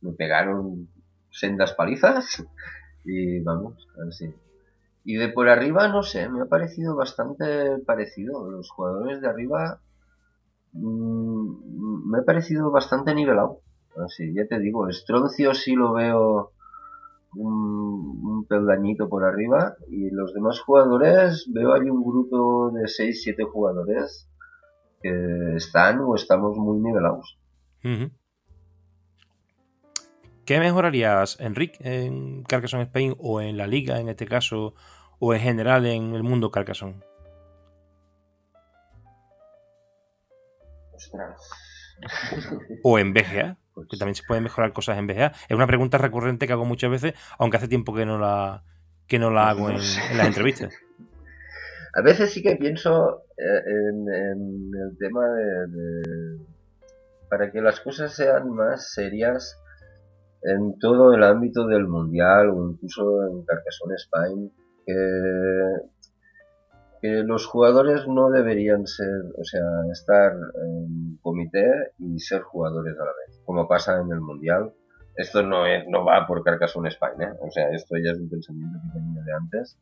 me 0.00 0.12
pegaron 0.12 0.88
sendas 1.30 1.72
palizas 1.74 2.44
y 3.04 3.40
vamos, 3.40 3.88
así. 4.08 4.34
Y 5.04 5.16
de 5.16 5.28
por 5.28 5.48
arriba, 5.48 5.88
no 5.88 6.02
sé, 6.02 6.28
me 6.28 6.42
ha 6.42 6.46
parecido 6.46 6.94
bastante 6.94 7.78
parecido. 7.86 8.50
Los 8.50 8.70
jugadores 8.70 9.22
de 9.22 9.28
arriba 9.28 9.80
Mm, 10.72 12.10
me 12.10 12.18
ha 12.18 12.22
parecido 12.22 12.70
bastante 12.70 13.14
nivelado. 13.14 13.60
Así, 14.04 14.32
ya 14.34 14.46
te 14.46 14.58
digo, 14.58 14.88
Estroncio 14.88 15.54
sí 15.54 15.74
lo 15.74 15.92
veo 15.92 16.52
un, 17.36 18.20
un, 18.24 18.46
peldañito 18.46 19.08
por 19.08 19.24
arriba 19.24 19.76
y 19.88 20.10
los 20.10 20.34
demás 20.34 20.60
jugadores 20.60 21.48
veo 21.52 21.72
ahí 21.72 21.88
un 21.88 22.02
grupo 22.02 22.70
de 22.72 22.82
6-7 22.82 23.48
jugadores 23.50 24.28
que 25.02 25.56
están 25.56 26.00
o 26.00 26.14
estamos 26.14 26.56
muy 26.56 26.80
nivelados. 26.80 27.38
¿Qué 30.44 30.58
mejorarías, 30.58 31.38
Enrique, 31.40 31.78
en 31.80 32.42
Carcassonne 32.42 32.84
Spain 32.84 33.14
o 33.18 33.40
en 33.40 33.56
la 33.56 33.66
liga 33.66 34.00
en 34.00 34.08
este 34.08 34.26
caso 34.26 34.74
o 35.18 35.32
en 35.32 35.40
general 35.40 35.86
en 35.86 36.14
el 36.14 36.22
mundo 36.22 36.50
Carcassonne? 36.50 37.00
O 42.82 42.98
en 42.98 43.12
BGA, 43.12 43.56
que 43.88 43.96
también 43.96 44.14
se 44.14 44.22
pueden 44.26 44.44
mejorar 44.44 44.72
cosas 44.72 44.98
en 44.98 45.06
BGA. 45.06 45.32
Es 45.48 45.56
una 45.56 45.66
pregunta 45.66 45.98
recurrente 45.98 46.46
que 46.46 46.52
hago 46.52 46.64
muchas 46.64 46.90
veces, 46.90 47.14
aunque 47.38 47.56
hace 47.56 47.68
tiempo 47.68 47.94
que 47.94 48.06
no 48.06 48.18
la, 48.18 48.64
que 49.06 49.18
no 49.18 49.30
la 49.30 49.50
hago 49.50 49.70
en, 49.70 49.76
las 49.76 50.26
entrevistas. 50.26 50.74
A 51.92 52.02
veces 52.02 52.32
sí 52.32 52.40
que 52.40 52.54
pienso 52.54 53.24
eh, 53.36 53.62
en, 53.66 54.06
el 54.08 54.96
tema 54.96 55.26
de, 55.26 56.38
Para 57.28 57.50
que 57.50 57.60
las 57.60 57.80
cosas 57.80 58.14
sean 58.14 58.48
más 58.50 58.92
serias 58.92 59.60
en 60.42 60.78
todo 60.78 61.12
el 61.14 61.24
ámbito 61.24 61.66
del 61.66 61.88
mundial 61.88 62.50
o 62.50 62.70
incluso 62.70 63.26
en 63.26 63.44
Carcassonne 63.44 63.96
Spain, 63.96 64.52
que 64.86 64.94
que 67.00 67.22
los 67.24 67.46
jugadores 67.46 68.06
no 68.06 68.30
deberían 68.30 68.86
ser, 68.86 69.22
o 69.36 69.44
sea, 69.44 69.62
estar 69.90 70.32
en 70.32 71.18
comité 71.22 71.92
y 71.98 72.18
ser 72.18 72.42
jugadores 72.42 72.94
a 72.98 73.04
la 73.04 73.12
vez, 73.26 73.40
como 73.44 73.66
pasa 73.66 74.00
en 74.00 74.12
el 74.12 74.20
Mundial. 74.20 74.72
Esto 75.16 75.42
no, 75.42 75.66
es, 75.66 75.86
no 75.88 76.04
va 76.04 76.26
por 76.26 76.44
Carcassonne 76.44 76.88
España, 76.88 77.32
¿eh? 77.32 77.38
o 77.40 77.50
sea, 77.50 77.70
esto 77.70 77.96
ya 77.96 78.12
es 78.12 78.18
un 78.18 78.30
pensamiento 78.30 78.78
que 78.82 78.98
tenía 78.98 79.22
de 79.22 79.32
antes. 79.32 79.78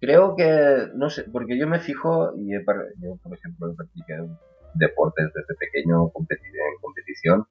Creo 0.00 0.34
que, 0.34 0.88
no 0.94 1.10
sé, 1.10 1.24
porque 1.24 1.58
yo 1.58 1.66
me 1.66 1.78
fijo, 1.78 2.32
y 2.36 2.52
yo 2.52 2.60
por 2.64 3.34
ejemplo 3.34 3.70
he 3.70 3.76
practicado 3.76 4.28
deportes 4.74 5.30
desde 5.34 5.54
pequeño, 5.54 6.08
competí 6.08 6.46
en 6.46 6.80
competición, 6.80 7.46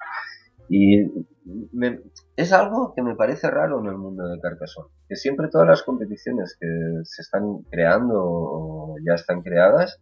y 0.74 1.28
es 2.38 2.54
algo 2.54 2.94
que 2.96 3.02
me 3.02 3.18
parece 3.18 3.52
raro 3.52 3.82
en 3.82 3.88
el 3.88 3.98
mundo 3.98 4.26
de 4.26 4.40
Carcassonne, 4.40 4.88
que 5.10 5.18
siempre 5.18 5.50
todas 5.50 5.68
las 5.68 5.84
competiciones 5.84 6.56
que 6.58 6.68
se 7.04 7.24
están 7.24 7.64
creando 7.70 8.14
o 8.16 8.96
ya 9.06 9.16
están 9.16 9.42
creadas 9.42 10.00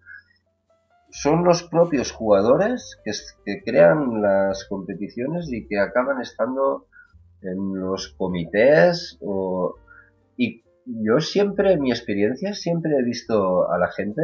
son 1.10 1.43
los 1.43 1.63
propios 1.63 2.12
jugadores 2.12 2.99
que, 3.03 3.63
crean 3.63 4.21
las 4.21 4.65
competiciones 4.65 5.51
y 5.51 5.67
que 5.67 5.79
acaban 5.79 6.21
estando 6.21 6.86
en 7.41 7.79
los 7.79 8.10
comités 8.10 9.17
y 10.38 10.63
yo 10.86 11.19
siempre, 11.19 11.73
en 11.73 11.82
mi 11.82 11.89
experiencia, 11.89 12.53
siempre 12.53 12.91
he 12.95 13.03
visto 13.03 13.71
a 13.71 13.79
la 13.79 13.89
gente, 13.89 14.21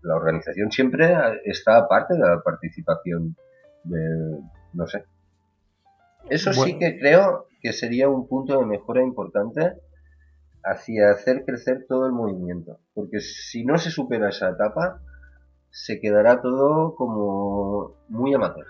la 0.00 0.16
organización 0.16 0.70
siempre 0.72 1.14
está 1.44 1.76
aparte 1.76 2.14
de 2.14 2.20
la 2.20 2.40
participación 2.42 3.36
de, 3.84 4.40
no 4.76 4.86
sé. 4.86 5.04
Eso 6.28 6.52
sí 6.52 6.78
que 6.78 6.98
creo 6.98 7.46
que 7.60 7.72
sería 7.72 8.08
un 8.08 8.28
punto 8.28 8.58
de 8.58 8.66
mejora 8.66 9.02
importante 9.02 9.72
hacia 10.64 11.10
hacer 11.10 11.44
crecer 11.44 11.86
todo 11.88 12.06
el 12.06 12.12
movimiento. 12.12 12.80
Porque 12.94 13.20
si 13.20 13.64
no 13.64 13.78
se 13.78 13.90
supera 13.90 14.28
esa 14.28 14.50
etapa, 14.50 15.00
se 15.70 16.00
quedará 16.00 16.40
todo 16.40 16.94
como 16.96 17.96
muy 18.08 18.34
amateur. 18.34 18.66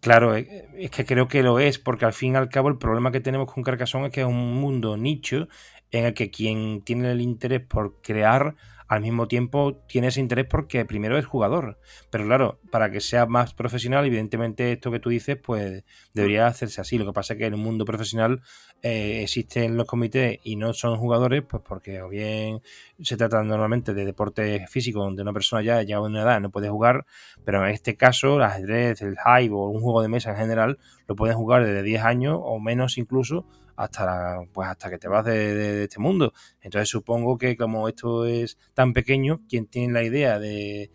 Claro, 0.00 0.36
eh, 0.36 0.68
es 0.74 0.90
que 0.90 1.04
creo 1.04 1.28
que 1.28 1.42
lo 1.42 1.60
es, 1.60 1.78
porque 1.78 2.04
al 2.04 2.12
fin 2.12 2.34
y 2.34 2.36
al 2.36 2.48
cabo 2.48 2.68
el 2.68 2.78
problema 2.78 3.12
que 3.12 3.20
tenemos 3.20 3.52
con 3.52 3.62
Carcassonne 3.62 4.06
es 4.06 4.12
que 4.12 4.22
es 4.22 4.26
un 4.26 4.54
mundo 4.54 4.96
nicho 4.96 5.48
en 5.92 6.06
el 6.06 6.14
que 6.14 6.30
quien 6.30 6.82
tiene 6.82 7.12
el 7.12 7.20
interés 7.20 7.64
por 7.64 8.00
crear 8.02 8.56
al 8.88 9.00
mismo 9.00 9.28
tiempo 9.28 9.82
tiene 9.86 10.08
ese 10.08 10.20
interés 10.20 10.46
porque 10.48 10.84
primero 10.84 11.18
es 11.18 11.26
jugador. 11.26 11.78
Pero 12.10 12.24
claro, 12.24 12.60
para 12.70 12.90
que 12.90 13.00
sea 13.00 13.26
más 13.26 13.54
profesional, 13.54 14.04
evidentemente 14.04 14.72
esto 14.72 14.90
que 14.90 15.00
tú 15.00 15.10
dices, 15.10 15.36
pues 15.36 15.84
debería 16.14 16.46
hacerse 16.46 16.80
así. 16.80 16.98
Lo 16.98 17.06
que 17.06 17.12
pasa 17.12 17.34
es 17.34 17.38
que 17.38 17.46
en 17.46 17.54
el 17.54 17.60
mundo 17.60 17.84
profesional 17.84 18.42
eh, 18.82 19.22
existen 19.22 19.76
los 19.76 19.86
comités 19.86 20.40
y 20.42 20.56
no 20.56 20.72
son 20.72 20.96
jugadores, 20.98 21.42
pues 21.48 21.62
porque 21.66 22.02
o 22.02 22.08
bien 22.08 22.62
se 23.00 23.16
trata 23.16 23.42
normalmente 23.42 23.94
de 23.94 24.04
deporte 24.04 24.66
físico 24.68 25.00
donde 25.00 25.22
una 25.22 25.32
persona 25.32 25.62
ya 25.62 25.82
ya 25.82 26.00
una 26.00 26.22
edad 26.22 26.40
no 26.40 26.50
puede 26.50 26.68
jugar, 26.68 27.06
pero 27.44 27.64
en 27.64 27.72
este 27.72 27.96
caso 27.96 28.36
el 28.36 28.42
ajedrez, 28.42 29.00
el 29.02 29.16
hive 29.24 29.54
o 29.54 29.68
un 29.68 29.80
juego 29.80 30.02
de 30.02 30.08
mesa 30.08 30.30
en 30.30 30.36
general 30.36 30.78
lo 31.06 31.14
pueden 31.14 31.36
jugar 31.36 31.64
desde 31.64 31.82
10 31.84 32.02
años 32.02 32.38
o 32.42 32.58
menos 32.58 32.98
incluso 32.98 33.46
hasta 33.76 34.40
pues 34.52 34.68
hasta 34.68 34.90
que 34.90 34.98
te 34.98 35.08
vas 35.08 35.24
de, 35.24 35.84
este 35.84 35.98
mundo. 35.98 36.32
Entonces 36.60 36.88
supongo 36.88 37.38
que 37.38 37.56
como 37.56 37.88
esto 37.88 38.26
es 38.26 38.58
tan 38.74 38.92
pequeño, 38.92 39.40
quien 39.48 39.66
tiene 39.66 39.92
la 39.92 40.02
idea 40.02 40.38
de, 40.38 40.90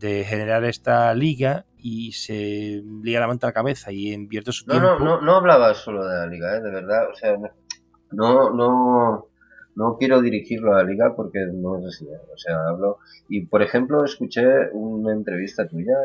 generar 0.00 0.64
esta 0.64 1.12
liga 1.14 1.66
y 1.76 2.12
se 2.12 2.82
liga 3.02 3.20
la 3.20 3.26
manta 3.26 3.46
a 3.46 3.50
la 3.50 3.54
cabeza 3.54 3.92
y 3.92 4.12
invierte 4.12 4.52
su 4.52 4.66
no, 4.66 4.72
tiempo. 4.72 4.98
No, 4.98 5.04
no, 5.04 5.20
no 5.20 5.36
hablaba 5.36 5.74
solo 5.74 6.06
de 6.06 6.14
la 6.14 6.26
liga, 6.26 6.56
¿eh? 6.56 6.60
de 6.60 6.70
verdad. 6.70 7.10
O 7.10 7.14
sea, 7.14 7.36
no, 8.12 8.50
no, 8.50 9.28
no 9.74 9.96
quiero 9.98 10.20
dirigirlo 10.20 10.72
a 10.72 10.78
la 10.78 10.84
liga 10.84 11.14
porque 11.14 11.40
no 11.52 11.78
es 11.78 11.86
así. 11.86 12.06
¿eh? 12.06 12.20
O 12.32 12.38
sea, 12.38 12.56
hablo. 12.68 12.98
Y 13.28 13.46
por 13.46 13.62
ejemplo, 13.62 14.04
escuché 14.04 14.70
una 14.72 15.12
entrevista 15.12 15.66
tuya 15.66 15.96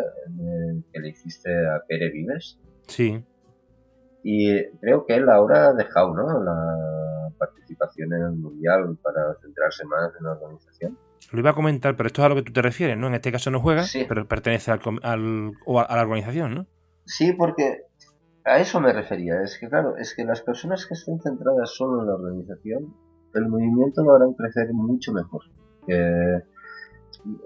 que 0.92 1.00
le 1.00 1.10
hiciste 1.10 1.50
a 1.68 1.82
Pere 1.88 2.10
Vives. 2.10 2.60
Sí. 2.88 3.24
Y 4.24 4.64
creo 4.80 5.06
que 5.06 5.16
él 5.16 5.30
ahora 5.30 5.68
ha 5.68 5.74
dejado, 5.74 6.14
¿no? 6.14 6.44
La 6.44 7.30
participación 7.38 8.14
en 8.14 8.22
el 8.22 8.32
mundial 8.34 8.98
para 9.02 9.36
centrarse 9.42 9.86
más 9.86 10.12
en 10.20 10.26
la 10.26 10.34
organización. 10.34 10.98
Lo 11.32 11.40
iba 11.40 11.52
a 11.52 11.56
comentar, 11.56 11.96
pero 11.96 12.08
esto 12.08 12.22
es 12.22 12.26
a 12.26 12.30
lo 12.30 12.36
que 12.36 12.44
tú 12.44 12.54
te 12.54 12.62
refieres, 12.62 12.98
¿no? 12.98 13.08
En 13.08 13.16
este 13.16 13.32
caso 13.32 13.52
no 13.52 13.60
juega, 13.60 13.84
pero 14.08 14.28
pertenece 14.28 14.72
al, 14.72 14.80
al, 15.04 15.52
a 15.88 15.96
la 15.96 16.02
organización, 16.02 16.56
¿no? 16.56 16.68
Sí, 17.06 17.34
porque 17.34 17.82
a 18.46 18.60
eso 18.60 18.80
me 18.80 18.94
refería. 18.94 19.42
Es 19.42 19.58
que, 19.60 19.68
claro, 19.68 19.98
es 19.98 20.16
que 20.16 20.24
las 20.24 20.42
personas 20.42 20.86
que 20.86 20.94
estén 20.94 21.20
centradas 21.20 21.70
solo 21.76 22.02
en 22.02 22.08
la 22.08 22.16
organización, 22.16 22.94
el 23.34 23.48
movimiento 23.48 24.04
lo 24.04 24.16
harán 24.16 24.34
crecer 24.34 24.74
mucho 24.74 25.12
mejor. 25.14 25.42
Que 25.86 26.44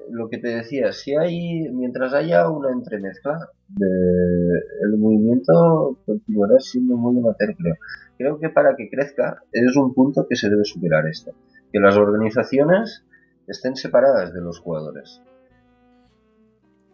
lo 0.09 0.29
que 0.29 0.37
te 0.37 0.49
decía, 0.49 0.91
si 0.91 1.15
hay, 1.15 1.69
mientras 1.71 2.13
haya 2.13 2.49
una 2.49 2.71
entremezcla, 2.71 3.49
el 3.79 4.97
movimiento 4.97 5.97
continuará 6.05 6.59
siendo 6.59 6.95
muy 6.97 7.17
amateur, 7.19 7.55
creo. 7.55 7.75
Creo 8.17 8.39
que 8.39 8.49
para 8.49 8.75
que 8.75 8.89
crezca 8.89 9.41
es 9.51 9.75
un 9.75 9.93
punto 9.93 10.27
que 10.29 10.35
se 10.35 10.49
debe 10.49 10.65
superar 10.65 11.07
esto. 11.07 11.31
Que 11.71 11.79
las 11.79 11.97
organizaciones 11.97 13.05
estén 13.47 13.75
separadas 13.75 14.33
de 14.33 14.41
los 14.41 14.59
jugadores. 14.59 15.21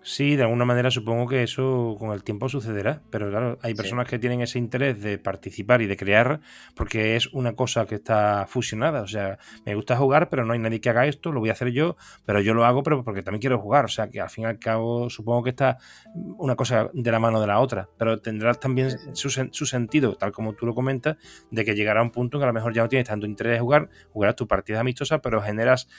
Sí, 0.08 0.38
de 0.38 0.44
alguna 0.44 0.64
manera 0.64 0.90
supongo 0.90 1.28
que 1.28 1.44
eso 1.44 1.98
con 2.00 2.14
el 2.14 2.24
tiempo 2.24 2.48
sucederá, 2.48 3.02
pero 3.10 3.30
claro, 3.30 3.60
hay 3.62 3.74
personas 3.74 4.08
que 4.08 4.18
tienen 4.18 4.40
ese 4.40 4.58
interés 4.58 5.02
de 5.02 5.18
participar 5.18 5.82
y 5.82 5.86
de 5.86 5.98
crear 5.98 6.40
porque 6.78 7.18
es 7.18 7.28
una 7.34 7.58
cosa 7.58 7.86
que 7.86 7.96
está 7.96 8.46
fusionada, 8.48 9.02
o 9.02 9.08
sea, 9.08 9.38
me 9.66 9.76
gusta 9.76 9.98
jugar, 9.98 10.30
pero 10.30 10.46
no 10.46 10.54
hay 10.54 10.60
nadie 10.60 10.80
que 10.80 10.90
haga 10.90 11.06
esto, 11.08 11.34
lo 11.34 11.42
voy 11.42 11.50
a 11.50 11.52
hacer 11.52 11.72
yo, 11.74 11.98
pero 12.26 12.40
yo 12.40 12.54
lo 12.54 12.64
hago 12.64 12.84
pero 12.84 13.04
porque 13.04 13.22
también 13.22 13.42
quiero 13.42 13.60
jugar, 13.60 13.84
o 13.84 13.90
sea, 13.90 14.10
que 14.10 14.22
al 14.22 14.30
fin 14.30 14.46
y 14.46 14.48
al 14.48 14.60
cabo 14.60 15.10
supongo 15.10 15.44
que 15.44 15.50
está 15.50 15.78
una 16.16 16.56
cosa 16.56 16.90
de 16.94 17.12
la 17.12 17.20
mano 17.20 17.42
de 17.42 17.48
la 17.48 17.60
otra, 17.60 17.90
pero 17.98 18.22
tendrá 18.22 18.54
también 18.54 19.14
su, 19.14 19.30
su, 19.30 19.66
sentido, 19.66 20.16
tal 20.16 20.32
como 20.32 20.54
tú 20.54 20.66
lo 20.66 20.74
comentas, 20.74 21.18
de 21.52 21.66
que 21.66 21.76
llegará 21.76 22.02
un 22.02 22.12
punto 22.12 22.38
en 22.38 22.40
que 22.40 22.44
a 22.46 22.48
lo 22.48 22.54
mejor 22.54 22.74
ya 22.74 22.82
no 22.82 22.88
tienes 22.88 23.10
tanto 23.10 23.26
interés 23.26 23.56
de 23.56 23.60
jugar, 23.60 23.90
jugarás 24.14 24.38
tu 24.38 24.48
partida 24.48 24.80
amistosa, 24.80 25.20
pero 25.20 25.42
generas 25.42 25.90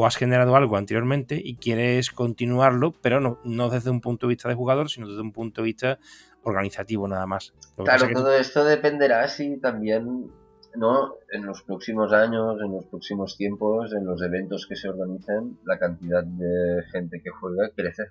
o 0.00 0.06
has 0.06 0.16
generado 0.16 0.54
algo 0.54 0.76
anteriormente 0.76 1.42
y 1.42 1.56
quieres 1.56 2.12
continuarlo, 2.12 2.92
pero 3.02 3.18
no, 3.18 3.40
no 3.42 3.68
desde 3.68 3.90
un 3.90 4.00
punto 4.00 4.26
de 4.26 4.34
vista 4.34 4.48
de 4.48 4.54
jugador, 4.54 4.88
sino 4.88 5.08
desde 5.08 5.22
un 5.22 5.32
punto 5.32 5.60
de 5.60 5.66
vista 5.66 5.98
organizativo 6.44 7.08
nada 7.08 7.26
más. 7.26 7.52
claro, 7.76 8.06
todo 8.12 8.32
esto 8.32 8.64
dependerá 8.64 9.26
si 9.26 9.56
también 9.56 10.30
¿no? 10.76 11.14
en 11.32 11.44
los 11.44 11.62
próximos 11.62 12.12
años, 12.12 12.60
en 12.64 12.70
los 12.74 12.84
próximos 12.84 13.36
tiempos, 13.36 13.92
en 13.92 14.06
los 14.06 14.22
eventos 14.22 14.68
que 14.68 14.76
se 14.76 14.88
organicen, 14.88 15.58
la 15.64 15.80
cantidad 15.80 16.22
de 16.22 16.84
gente 16.92 17.20
que 17.20 17.30
juega 17.30 17.68
crece. 17.74 18.04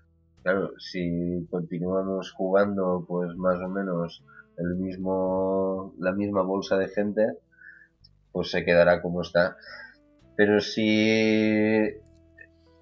Claro, 0.44 0.74
si 0.80 1.48
continuamos 1.50 2.34
jugando 2.34 3.06
pues 3.08 3.34
más 3.38 3.62
o 3.62 3.70
menos 3.70 4.26
el 4.58 4.76
mismo, 4.76 5.94
la 6.00 6.12
misma 6.12 6.42
bolsa 6.42 6.78
de 6.78 6.90
gente, 6.90 7.28
pues 8.34 8.52
se 8.52 8.66
quedará 8.66 9.02
como 9.02 9.22
está. 9.22 9.56
Pero 10.38 10.62
si, 10.62 11.82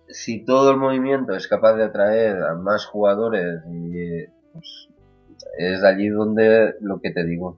si 0.10 0.44
todo 0.44 0.72
el 0.72 0.78
movimiento 0.78 1.34
es 1.34 1.48
capaz 1.48 1.76
de 1.76 1.86
atraer 1.86 2.44
a 2.44 2.54
más 2.54 2.86
jugadores, 2.86 3.62
pues, 4.54 4.90
es 5.58 5.84
allí 5.84 6.10
donde 6.10 6.76
lo 6.82 7.00
que 7.00 7.12
te 7.12 7.24
digo, 7.24 7.58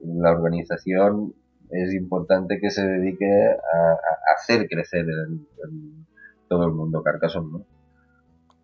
la 0.00 0.32
organización 0.32 1.34
es 1.70 1.92
importante 1.94 2.58
que 2.60 2.70
se 2.70 2.86
dedique 2.86 3.26
a, 3.26 3.96
hacer 4.34 4.68
crecer 4.68 5.04
todo 6.48 6.64
el 6.64 6.72
mundo 6.72 7.02
Carcassonne, 7.02 7.52
¿no? 7.52 7.75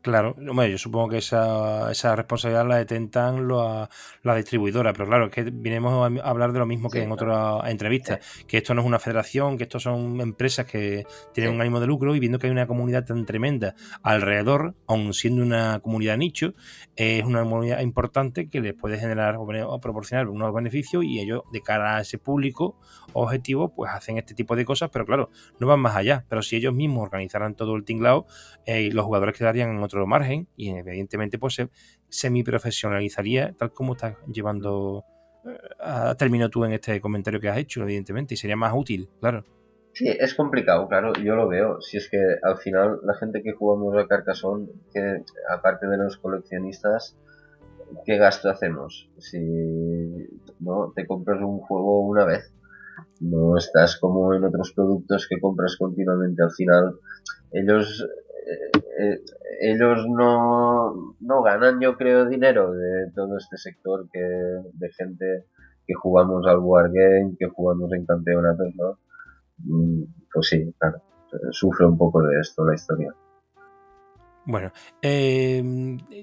Claro, 0.02 0.34
yo 0.36 0.78
supongo 0.78 1.10
que 1.10 1.18
esa, 1.18 1.92
esa 1.92 2.16
responsabilidad 2.16 2.66
la 2.66 2.78
detentan 2.78 3.46
la, 3.46 3.88
la 4.24 4.34
distribuidora, 4.34 4.92
pero 4.92 5.06
claro, 5.06 5.26
es 5.26 5.30
que 5.30 5.44
vinimos 5.44 5.92
a 6.20 6.28
hablar 6.28 6.52
de 6.52 6.58
lo 6.58 6.66
mismo 6.66 6.90
que 6.90 7.04
en 7.04 7.12
otra 7.12 7.60
entrevista, 7.70 8.18
que 8.48 8.58
esto 8.58 8.74
no 8.74 8.80
es 8.80 8.86
una 8.88 8.98
federación, 8.98 9.56
que 9.56 9.62
esto 9.62 9.78
son 9.78 10.20
empresas 10.20 10.66
que 10.66 11.06
tienen 11.32 11.54
un 11.54 11.60
ánimo 11.60 11.78
de 11.78 11.86
lucro 11.86 12.16
y 12.16 12.18
viendo 12.18 12.40
que 12.40 12.48
hay 12.48 12.50
una 12.50 12.66
comunidad 12.66 13.04
tan 13.04 13.24
tremenda 13.24 13.76
alrededor, 14.02 14.74
aun 14.88 15.14
siendo 15.14 15.40
una 15.40 15.78
comunidad 15.78 16.16
nicho, 16.16 16.54
es 16.96 17.24
una 17.24 17.44
comunidad 17.44 17.80
importante 17.80 18.48
que 18.50 18.60
les 18.60 18.74
puede 18.74 18.98
generar 18.98 19.36
o 19.36 19.80
proporcionar 19.80 20.28
unos 20.28 20.52
beneficios 20.52 21.04
y 21.04 21.20
ellos 21.20 21.42
de 21.52 21.62
cara 21.62 21.98
a 21.98 22.00
ese 22.00 22.18
público 22.18 22.76
objetivo 23.12 23.72
pues 23.72 23.92
hacen 23.92 24.18
este 24.18 24.34
tipo 24.34 24.56
de 24.56 24.64
cosas, 24.64 24.90
pero 24.92 25.06
claro, 25.06 25.30
no 25.60 25.68
van 25.68 25.78
más 25.78 25.94
allá, 25.94 26.24
pero 26.28 26.42
si 26.42 26.56
ellos 26.56 26.74
mismos 26.74 27.04
organizaran 27.04 27.54
todo 27.54 27.76
el 27.76 27.84
tinglao, 27.84 28.26
eh, 28.66 28.90
los 28.92 29.04
jugadores 29.04 29.36
quedarían 29.36 29.70
en 29.70 29.82
otro 29.82 29.91
margen 30.06 30.48
y 30.56 30.70
evidentemente 30.70 31.38
pues 31.38 31.54
se 31.54 31.68
semi-profesionalizaría 32.08 33.54
tal 33.54 33.72
como 33.72 33.92
estás 33.92 34.16
llevando 34.32 35.04
eh, 35.44 35.58
a 35.80 36.14
término 36.14 36.48
tú 36.48 36.64
en 36.64 36.72
este 36.72 37.00
comentario 37.00 37.40
que 37.40 37.48
has 37.48 37.58
hecho, 37.58 37.82
evidentemente, 37.82 38.34
y 38.34 38.36
sería 38.36 38.56
más 38.56 38.72
útil, 38.74 39.08
claro. 39.20 39.44
Sí, 39.94 40.08
es 40.08 40.34
complicado, 40.34 40.88
claro, 40.88 41.12
yo 41.14 41.36
lo 41.36 41.48
veo. 41.48 41.80
Si 41.80 41.98
es 41.98 42.08
que 42.08 42.18
al 42.42 42.56
final 42.58 43.00
la 43.04 43.14
gente 43.14 43.42
que 43.42 43.52
jugamos 43.52 43.94
a 43.96 44.06
Carcassonne, 44.06 44.68
que 44.92 45.22
aparte 45.50 45.86
de 45.86 45.98
los 45.98 46.16
coleccionistas, 46.16 47.18
¿qué 48.06 48.16
gasto 48.16 48.48
hacemos? 48.48 49.10
Si 49.18 49.38
no 50.60 50.92
te 50.96 51.06
compras 51.06 51.42
un 51.42 51.58
juego 51.58 52.00
una 52.06 52.24
vez, 52.24 52.54
no 53.20 53.56
estás 53.58 53.98
como 53.98 54.34
en 54.34 54.44
otros 54.44 54.72
productos 54.72 55.26
que 55.28 55.40
compras 55.40 55.76
continuamente. 55.76 56.42
Al 56.42 56.52
final, 56.52 56.94
ellos 57.52 58.08
eh, 58.98 59.20
ellos 59.60 60.06
no, 60.08 61.16
no 61.20 61.42
ganan, 61.42 61.80
yo 61.80 61.96
creo, 61.96 62.26
dinero 62.26 62.72
de 62.72 63.10
todo 63.14 63.38
este 63.38 63.56
sector 63.56 64.08
que 64.12 64.20
de 64.20 64.90
gente 64.92 65.46
que 65.86 65.94
jugamos 65.94 66.46
al 66.46 66.58
Wargame, 66.58 67.36
que 67.38 67.46
jugamos 67.48 67.92
en 67.92 68.06
campeonatos, 68.06 68.74
¿no? 68.76 68.98
Mm, 69.58 70.04
pues 70.32 70.48
sí, 70.48 70.74
claro, 70.78 71.02
sufre 71.50 71.86
un 71.86 71.98
poco 71.98 72.22
de 72.22 72.40
esto 72.40 72.64
la 72.64 72.74
historia. 72.74 73.14
Bueno, 74.44 74.72
eh, 75.00 75.62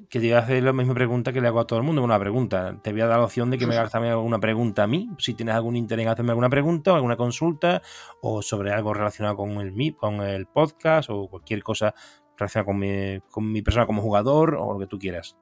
quería 0.09 0.39
hacer 0.39 0.61
la 0.61 0.73
misma 0.73 0.93
pregunta 0.93 1.31
que 1.31 1.39
le 1.39 1.47
hago 1.47 1.61
a 1.61 1.67
todo 1.67 1.79
el 1.79 1.85
mundo. 1.85 2.03
Una 2.03 2.19
pregunta. 2.19 2.77
Te 2.81 2.91
voy 2.91 3.01
a 3.01 3.07
dar 3.07 3.19
la 3.19 3.25
opción 3.25 3.49
de 3.49 3.57
que 3.57 3.65
me 3.65 3.77
hagas 3.77 3.91
también 3.91 4.13
alguna 4.13 4.39
pregunta 4.39 4.83
a 4.83 4.87
mí. 4.87 5.09
Si 5.17 5.33
tienes 5.35 5.55
algún 5.55 5.77
interés 5.77 6.05
en 6.05 6.11
hacerme 6.11 6.31
alguna 6.31 6.49
pregunta 6.49 6.91
o 6.91 6.95
alguna 6.95 7.15
consulta 7.15 7.81
o 8.21 8.41
sobre 8.41 8.73
algo 8.73 8.93
relacionado 8.93 9.37
con 9.37 9.51
el 9.51 9.95
con 9.95 10.15
el 10.21 10.47
podcast 10.47 11.09
o 11.09 11.29
cualquier 11.29 11.63
cosa 11.63 11.93
relacionada 12.37 12.65
con 12.65 12.79
mi, 12.79 13.21
con 13.31 13.49
mi 13.49 13.61
persona 13.61 13.85
como 13.85 14.01
jugador 14.01 14.55
o 14.55 14.73
lo 14.73 14.79
que 14.79 14.87
tú 14.87 14.99
quieras. 14.99 15.37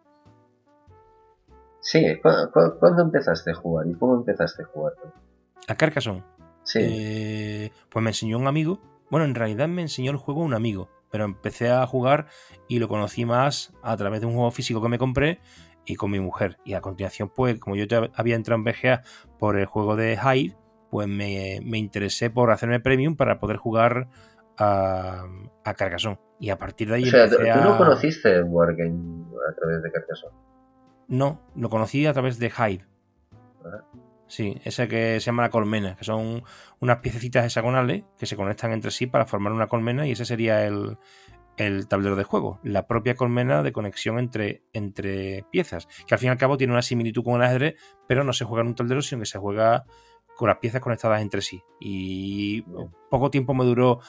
Sí, 1.79 2.03
¿cuándo, 2.21 3.01
empezaste 3.01 3.51
a 3.51 3.55
jugar 3.55 3.87
y 3.87 3.93
cómo 3.95 4.15
empezaste 4.15 4.63
a 4.63 4.65
jugar? 4.65 4.93
A 5.67 5.75
Carcassonne. 5.75 6.23
Sí. 6.63 6.79
Eh, 6.81 7.71
pues 7.89 8.03
me 8.03 8.11
enseñó 8.11 8.37
un 8.37 8.47
amigo. 8.47 8.79
Bueno, 9.09 9.25
en 9.25 9.33
realidad 9.33 9.67
me 9.67 9.81
enseñó 9.81 10.11
el 10.11 10.17
juego 10.17 10.41
un 10.41 10.53
amigo 10.53 10.89
pero 11.09 11.25
empecé 11.25 11.69
a 11.69 11.85
jugar 11.85 12.27
y 12.67 12.79
lo 12.79 12.87
conocí 12.87 13.25
más 13.25 13.73
a 13.81 13.95
través 13.97 14.21
de 14.21 14.27
un 14.27 14.33
juego 14.33 14.51
físico 14.51 14.81
que 14.81 14.89
me 14.89 14.97
compré 14.97 15.39
y 15.85 15.95
con 15.95 16.11
mi 16.11 16.19
mujer. 16.19 16.57
Y 16.65 16.73
a 16.73 16.81
continuación, 16.81 17.31
pues, 17.33 17.59
como 17.59 17.75
yo 17.75 17.85
ya 17.85 18.09
había 18.15 18.35
entrado 18.35 18.59
en 18.59 18.65
BGA 18.65 19.01
por 19.39 19.57
el 19.57 19.65
juego 19.65 19.95
de 19.95 20.13
Hive, 20.13 20.55
pues 20.89 21.07
me, 21.07 21.57
interesé 21.77 22.29
por 22.29 22.51
hacerme 22.51 22.79
premium 22.79 23.15
para 23.15 23.39
poder 23.39 23.57
jugar 23.57 24.09
a, 24.57 25.25
a 25.63 25.73
Carcassonne. 25.73 26.19
Y 26.39 26.49
a 26.49 26.57
partir 26.57 26.89
de 26.89 26.95
ahí. 26.95 27.03
O 27.03 27.07
sea, 27.07 27.29
¿tú 27.29 27.37
no 27.39 27.77
conociste 27.77 28.43
Wargame 28.43 29.25
a 29.49 29.55
través 29.55 29.81
de 29.81 29.91
Carcassonne? 29.91 30.35
No, 31.07 31.41
lo 31.55 31.69
conocí 31.69 32.05
a 32.05 32.13
través 32.13 32.37
de 32.37 32.47
Hive. 32.47 32.85
Sí, 34.27 34.59
ese 34.65 34.87
que 34.87 35.19
se 35.19 35.25
llama 35.25 35.43
la 35.43 35.49
colmena, 35.49 35.95
que 35.95 36.03
son 36.03 36.43
unas 36.79 36.97
piececitas 36.97 37.45
hexagonales 37.45 38.03
que 38.17 38.25
se 38.25 38.35
conectan 38.35 38.73
entre 38.73 38.91
sí 38.91 39.07
para 39.07 39.25
formar 39.25 39.53
una 39.53 39.67
colmena 39.67 40.05
y 40.05 40.11
ese 40.11 40.25
sería 40.25 40.65
el, 40.65 40.97
tablero 41.87 42.15
de 42.15 42.23
juego, 42.23 42.59
la 42.63 42.87
propia 42.87 43.15
colmena 43.15 43.63
de 43.63 43.71
conexión 43.71 44.19
entre, 44.19 44.63
entre 44.73 45.45
piezas, 45.49 45.87
que 46.05 46.13
al 46.13 46.19
fin 46.19 46.27
y 46.27 46.31
al 46.31 46.37
cabo 46.37 46.57
tiene 46.57 46.73
una 46.73 46.81
similitud 46.81 47.23
con 47.23 47.35
el 47.35 47.47
ajedrez, 47.47 47.75
pero 48.07 48.23
no 48.23 48.33
se 48.33 48.45
juega 48.45 48.61
en 48.61 48.67
un 48.67 48.75
tablero, 48.75 49.01
sino 49.01 49.21
que 49.21 49.25
se 49.25 49.39
juega 49.39 49.85
con 50.35 50.49
las 50.49 50.57
piezas 50.57 50.81
conectadas 50.81 51.21
entre 51.21 51.41
sí. 51.41 51.63
Y 51.79 52.63
poco 53.09 53.31
tiempo 53.31 53.53
me 53.53 53.65
duró 53.65 53.99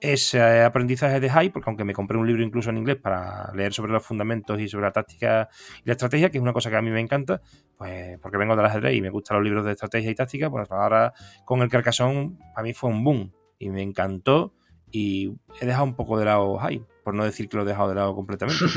ese 0.00 0.62
aprendizaje 0.62 1.20
de 1.20 1.28
High, 1.28 1.50
porque 1.50 1.68
aunque 1.68 1.84
me 1.84 1.92
compré 1.92 2.16
un 2.16 2.26
libro 2.26 2.42
incluso 2.42 2.70
en 2.70 2.78
inglés 2.78 2.96
para 2.96 3.52
leer 3.54 3.72
sobre 3.72 3.92
los 3.92 4.04
fundamentos 4.04 4.58
y 4.58 4.68
sobre 4.68 4.86
la 4.86 4.92
táctica 4.92 5.48
y 5.84 5.86
la 5.86 5.92
estrategia, 5.92 6.30
que 6.30 6.38
es 6.38 6.42
una 6.42 6.52
cosa 6.52 6.70
que 6.70 6.76
a 6.76 6.82
mí 6.82 6.90
me 6.90 7.00
encanta, 7.00 7.42
pues 7.76 8.18
porque 8.20 8.38
vengo 8.38 8.56
del 8.56 8.64
ajedrez 8.64 8.94
y 8.94 9.02
me 9.02 9.10
gustan 9.10 9.36
los 9.36 9.44
libros 9.44 9.64
de 9.64 9.72
estrategia 9.72 10.10
y 10.10 10.14
táctica, 10.14 10.50
pues 10.50 10.70
ahora 10.70 11.12
con 11.44 11.60
el 11.60 11.68
Carcassonne 11.68 12.38
a 12.56 12.62
mí 12.62 12.72
fue 12.72 12.90
un 12.90 13.04
boom 13.04 13.32
y 13.58 13.68
me 13.70 13.82
encantó 13.82 14.54
y 14.90 15.36
he 15.60 15.66
dejado 15.66 15.84
un 15.84 15.94
poco 15.94 16.18
de 16.18 16.24
lado 16.24 16.56
High, 16.56 16.84
por 17.04 17.14
no 17.14 17.24
decir 17.24 17.48
que 17.48 17.58
lo 17.58 17.62
he 17.64 17.66
dejado 17.66 17.90
de 17.90 17.94
lado 17.96 18.14
completamente. 18.14 18.64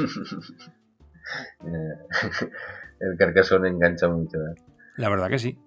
el 2.99 3.17
Carcassonne 3.17 3.69
engancha 3.69 4.09
mucho. 4.09 4.37
¿eh? 4.37 4.72
La 4.97 5.09
verdad 5.09 5.29
que 5.29 5.39
sí. 5.39 5.59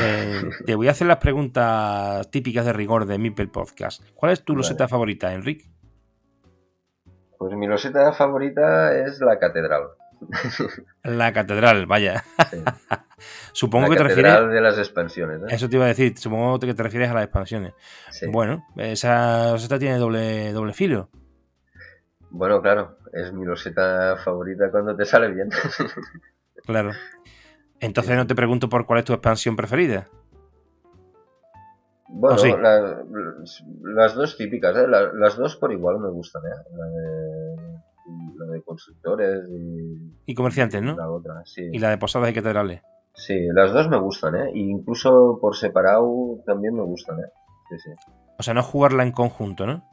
Eh, 0.00 0.42
te 0.66 0.74
voy 0.74 0.88
a 0.88 0.90
hacer 0.90 1.06
las 1.06 1.18
preguntas 1.18 2.30
típicas 2.30 2.64
de 2.64 2.72
rigor 2.72 3.06
de 3.06 3.18
Mipel 3.18 3.50
Podcast. 3.50 4.02
¿Cuál 4.14 4.32
es 4.32 4.44
tu 4.44 4.56
loseta 4.56 4.88
favorita, 4.88 5.32
Enrique? 5.32 5.66
Pues 7.38 7.54
mi 7.54 7.66
loseta 7.66 8.12
favorita 8.12 8.96
es 8.96 9.20
la 9.20 9.38
catedral. 9.38 9.88
La 11.02 11.32
catedral, 11.32 11.86
vaya. 11.86 12.24
supongo 13.52 13.90
que 13.90 13.96
te 13.96 14.04
refieres. 14.04 14.48
de 14.48 14.60
las 14.60 14.78
expansiones. 14.78 15.42
¿eh? 15.42 15.46
Eso 15.54 15.68
te 15.68 15.76
iba 15.76 15.84
a 15.84 15.88
decir, 15.88 16.16
supongo 16.16 16.58
que 16.58 16.72
te 16.72 16.82
refieres 16.82 17.10
a 17.10 17.14
las 17.14 17.24
expansiones. 17.24 17.74
Bueno, 18.30 18.64
esa 18.76 19.52
loseta 19.52 19.78
tiene 19.78 19.98
doble, 19.98 20.52
doble 20.52 20.72
filo. 20.72 21.10
Bueno, 22.30 22.62
claro, 22.62 22.96
es 23.12 23.32
mi 23.32 23.44
loseta 23.44 24.16
favorita 24.16 24.70
cuando 24.70 24.96
te 24.96 25.04
sale 25.04 25.30
bien. 25.30 25.50
claro. 26.64 26.92
Entonces 27.84 28.16
no 28.16 28.26
te 28.26 28.34
pregunto 28.34 28.70
por 28.70 28.86
cuál 28.86 29.00
es 29.00 29.04
tu 29.04 29.12
expansión 29.12 29.56
preferida. 29.56 30.08
Bueno, 32.08 32.36
las 33.82 34.14
dos 34.14 34.38
típicas, 34.38 34.74
¿eh? 34.76 34.86
las 34.88 35.36
dos 35.36 35.56
por 35.56 35.70
igual 35.70 35.98
me 35.98 36.08
gustan, 36.08 36.42
¿eh? 36.46 36.78
La 38.38 38.46
de, 38.46 38.62
constructores 38.62 39.48
y... 39.50 40.14
Y 40.24 40.34
comerciantes, 40.34 40.80
¿no? 40.80 40.96
La 40.96 41.10
otra, 41.10 41.42
sí. 41.44 41.68
Y 41.72 41.78
la 41.78 41.90
de 41.90 41.98
posadas 41.98 42.30
y 42.30 42.34
catedrales. 42.34 42.80
Sí, 43.12 43.48
las 43.52 43.72
dos 43.74 43.90
me 43.90 43.98
gustan, 43.98 44.36
¿eh? 44.36 44.50
incluso 44.54 45.38
por 45.38 45.54
separado 45.54 46.40
también 46.46 46.74
me 46.74 46.82
gustan, 46.82 47.18
¿eh? 47.18 47.28
Sí, 47.68 47.78
sí. 47.80 47.90
O 48.38 48.42
sea, 48.42 48.54
no 48.54 48.62
jugarla 48.62 49.02
en 49.02 49.12
conjunto, 49.12 49.66
¿no? 49.66 49.84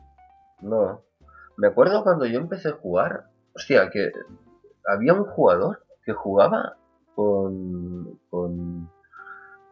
No. 0.61 1.01
Me 1.57 1.67
acuerdo 1.67 2.03
cuando 2.03 2.25
yo 2.25 2.39
empecé 2.39 2.69
a 2.69 2.73
jugar, 2.73 3.25
hostia, 3.53 3.89
que 3.89 4.11
había 4.87 5.13
un 5.13 5.25
jugador 5.25 5.83
que 6.05 6.13
jugaba 6.13 6.77
con, 7.15 8.19
con, 8.29 8.89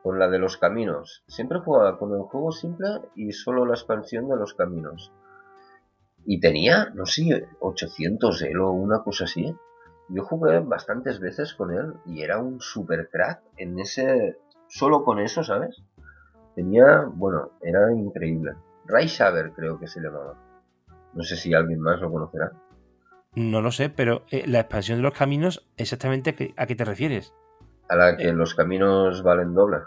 con 0.03 0.19
la 0.19 0.29
de 0.29 0.39
los 0.39 0.57
caminos. 0.57 1.23
Siempre 1.27 1.59
jugaba 1.59 1.97
con 1.97 2.13
el 2.13 2.21
juego 2.21 2.51
simple 2.51 2.87
y 3.15 3.31
solo 3.31 3.65
la 3.65 3.73
expansión 3.73 4.27
de 4.27 4.37
los 4.37 4.53
caminos. 4.53 5.11
Y 6.25 6.39
tenía, 6.39 6.89
no 6.93 7.05
sé, 7.05 7.47
800 7.59 8.41
elo 8.43 8.69
o 8.69 8.73
una 8.73 9.03
cosa 9.03 9.25
así. 9.25 9.55
Yo 10.09 10.23
jugué 10.23 10.59
bastantes 10.59 11.19
veces 11.19 11.53
con 11.53 11.71
él 11.71 11.93
y 12.05 12.21
era 12.21 12.39
un 12.39 12.59
super 12.59 13.09
crack 13.09 13.41
en 13.57 13.79
ese. 13.79 14.37
Solo 14.67 15.03
con 15.03 15.19
eso, 15.19 15.43
¿sabes? 15.43 15.81
Tenía, 16.55 17.05
bueno, 17.11 17.51
era 17.61 17.91
increíble. 17.93 18.53
Ray 18.85 19.07
Shaver 19.07 19.51
creo 19.53 19.79
que 19.79 19.87
se 19.87 20.01
llamaba. 20.01 20.35
No 21.13 21.23
sé 21.23 21.35
si 21.35 21.53
alguien 21.53 21.79
más 21.79 21.99
lo 22.01 22.11
conocerá. 22.11 22.51
No 23.39 23.61
lo 23.61 23.71
sé, 23.71 23.89
pero 23.89 24.25
eh, 24.31 24.43
la 24.47 24.59
expansión 24.59 24.97
de 24.97 25.03
los 25.03 25.13
caminos, 25.13 25.65
exactamente 25.77 26.53
a 26.57 26.65
qué 26.65 26.75
te 26.75 26.83
refieres. 26.83 27.33
A 27.87 27.95
la 27.95 28.17
que 28.17 28.27
eh. 28.27 28.33
los 28.33 28.53
caminos 28.53 29.23
valen 29.23 29.53
doble. 29.53 29.77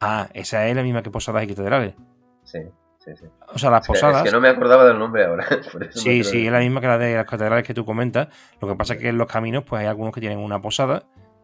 Ah, 0.00 0.28
esa 0.34 0.68
es 0.68 0.76
la 0.76 0.84
misma 0.84 1.02
que 1.02 1.10
Posadas 1.10 1.42
y 1.42 1.48
Catedrales. 1.48 1.96
Sí, 2.44 2.60
sí, 2.98 3.10
sí. 3.16 3.26
O 3.52 3.58
sea, 3.58 3.70
las 3.70 3.84
Posadas. 3.84 4.18
Es 4.18 4.22
que 4.22 4.30
no 4.30 4.40
me 4.40 4.48
acordaba 4.48 4.86
del 4.86 5.00
nombre 5.00 5.24
ahora. 5.24 5.44
sí, 5.90 6.22
sí, 6.22 6.46
es 6.46 6.52
la 6.52 6.60
misma 6.60 6.80
que 6.80 6.86
la 6.86 6.96
de 6.96 7.16
las 7.16 7.26
catedrales 7.26 7.66
que 7.66 7.74
tú 7.74 7.84
comentas. 7.84 8.28
Lo 8.60 8.68
que 8.68 8.76
pasa 8.76 8.94
es 8.94 9.00
que 9.00 9.08
en 9.08 9.18
los 9.18 9.26
caminos, 9.26 9.64
pues 9.64 9.80
hay 9.80 9.88
algunos 9.88 10.14
que 10.14 10.20
tienen 10.20 10.38
una 10.38 10.62
posada, 10.62 11.02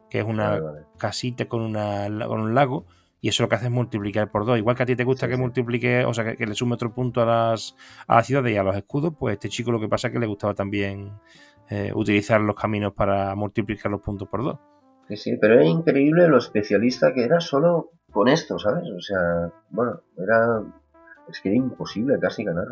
que 0.08 0.20
es 0.20 0.24
una 0.24 0.60
casita 0.96 1.46
con, 1.46 1.62
una, 1.62 2.06
con 2.28 2.38
un 2.38 2.54
lago, 2.54 2.86
y 3.22 3.28
eso 3.28 3.44
lo 3.44 3.48
que 3.48 3.54
hace 3.54 3.66
es 3.66 3.70
multiplicar 3.70 4.32
por 4.32 4.44
dos. 4.44 4.58
Igual 4.58 4.74
que 4.74 4.82
a 4.82 4.86
ti 4.86 4.96
te 4.96 5.04
gusta 5.04 5.28
que 5.28 5.36
multiplique, 5.36 6.04
o 6.04 6.12
sea, 6.12 6.36
que, 6.36 6.44
le 6.44 6.54
sume 6.56 6.74
otro 6.74 6.92
punto 6.92 7.22
a 7.22 7.24
las, 7.24 7.76
a 8.08 8.16
las 8.16 8.26
ciudades 8.26 8.52
y 8.52 8.56
a 8.56 8.64
los 8.64 8.76
escudos, 8.76 9.14
pues 9.16 9.34
este 9.34 9.48
chico 9.48 9.70
lo 9.70 9.78
que 9.78 9.88
pasa 9.88 10.08
es 10.08 10.12
que 10.12 10.18
le 10.18 10.26
gustaba 10.26 10.54
también 10.54 11.12
eh, 11.70 11.92
utilizar 11.94 12.40
los 12.40 12.56
caminos 12.56 12.94
para 12.94 13.32
multiplicar 13.36 13.92
los 13.92 14.00
puntos 14.00 14.28
por 14.28 14.42
dos. 14.42 14.58
Sí, 15.06 15.16
sí, 15.16 15.38
pero 15.40 15.54
era 15.54 15.64
increíble 15.64 16.26
lo 16.26 16.38
especialista 16.38 17.14
que 17.14 17.22
era 17.22 17.38
solo 17.38 17.92
con 18.10 18.26
esto, 18.26 18.58
¿sabes? 18.58 18.90
O 18.90 19.00
sea, 19.00 19.52
bueno, 19.70 20.00
era. 20.18 20.60
Es 21.28 21.40
que 21.40 21.50
era 21.50 21.58
imposible 21.58 22.18
casi 22.18 22.42
ganar. 22.42 22.66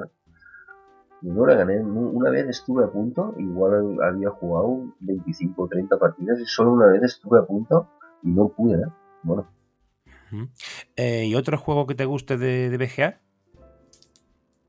no 1.22 1.46
le 1.46 1.54
gané. 1.54 1.80
Una 1.80 2.28
vez 2.30 2.48
estuve 2.48 2.84
a 2.84 2.88
punto, 2.88 3.36
igual 3.38 3.98
había 4.02 4.30
jugado 4.30 4.94
25 4.98 5.62
o 5.62 5.68
30 5.68 5.96
partidas 5.96 6.40
y 6.40 6.46
solo 6.46 6.72
una 6.72 6.86
vez 6.86 7.04
estuve 7.04 7.38
a 7.38 7.44
punto 7.44 7.88
y 8.24 8.30
no 8.30 8.48
pude, 8.48 8.82
¿eh? 8.82 8.88
Bueno. 9.22 9.59
Eh, 10.96 11.26
¿Y 11.26 11.34
otro 11.34 11.58
juego 11.58 11.86
que 11.86 11.94
te 11.94 12.04
guste 12.04 12.36
de, 12.36 12.70
de, 12.70 12.76
BGA? 12.76 13.20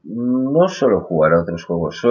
No 0.03 0.67
solo 0.67 1.01
jugar 1.01 1.33
a 1.33 1.41
otros 1.41 1.63
juegos. 1.65 2.01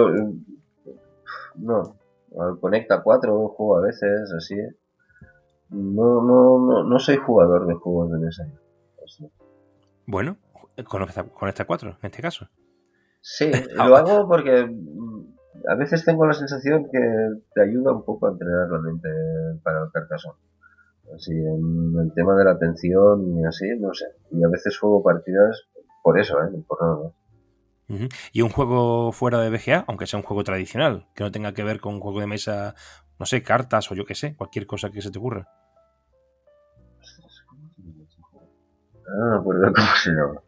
no. 1.55 1.95
Al 2.39 2.59
Conecta 2.59 3.01
4 3.03 3.49
juego 3.49 3.77
a 3.77 3.81
veces, 3.81 4.31
así. 4.37 4.55
No, 5.69 6.21
no, 6.23 6.59
no, 6.59 6.83
no 6.83 6.99
soy 6.99 7.17
jugador 7.17 7.67
de 7.67 7.75
juegos 7.75 8.11
de 8.11 8.19
mesa. 8.19 8.43
Bueno, 10.05 10.37
con 10.87 11.03
esta, 11.03 11.23
con 11.23 11.49
esta 11.49 11.65
4 11.65 11.89
en 12.01 12.05
este 12.05 12.21
caso. 12.21 12.47
Sí, 13.21 13.51
lo 13.75 13.95
hago 13.95 14.27
porque 14.27 14.65
mm, 14.65 15.35
a 15.67 15.75
veces 15.75 16.03
tengo 16.05 16.25
la 16.25 16.33
sensación 16.33 16.89
que 16.91 16.99
te 17.53 17.61
ayuda 17.61 17.93
un 17.93 18.03
poco 18.03 18.27
a 18.27 18.31
entrenar 18.31 18.69
la 18.69 18.79
mente 18.79 19.09
para 19.63 19.83
el 19.83 19.91
carcasón. 19.91 20.35
Así, 21.15 21.33
en 21.33 21.93
el 21.99 22.13
tema 22.13 22.35
de 22.35 22.45
la 22.45 22.51
atención 22.51 23.37
y 23.37 23.45
así, 23.45 23.67
no 23.79 23.93
sé. 23.93 24.05
Y 24.31 24.43
a 24.43 24.47
veces 24.47 24.77
juego 24.79 25.03
partidas 25.03 25.67
por 26.03 26.19
eso, 26.19 26.37
¿eh? 26.41 26.63
Por 26.67 26.81
nada 26.81 27.03
más. 27.03 27.13
Y 28.31 28.41
un 28.41 28.49
juego 28.49 29.11
fuera 29.11 29.39
de 29.39 29.49
BGA, 29.49 29.85
aunque 29.87 30.07
sea 30.07 30.17
un 30.17 30.25
juego 30.25 30.43
tradicional, 30.43 31.07
que 31.13 31.23
no 31.23 31.31
tenga 31.31 31.53
que 31.53 31.63
ver 31.63 31.81
con 31.81 31.95
un 31.95 31.99
juego 31.99 32.21
de 32.21 32.27
mesa, 32.27 32.73
no 33.19 33.25
sé, 33.25 33.43
cartas 33.43 33.91
o 33.91 33.95
yo 33.95 34.05
qué 34.05 34.15
sé, 34.15 34.35
cualquier 34.35 34.65
cosa 34.65 34.91
que 34.91 35.01
se 35.01 35.11
te 35.11 35.19
ocurra. 35.19 35.47
No 39.17 39.31
me 39.31 39.37
acuerdo 39.37 39.61
cómo 39.75 39.87
se 40.01 40.11
llama. 40.11 40.41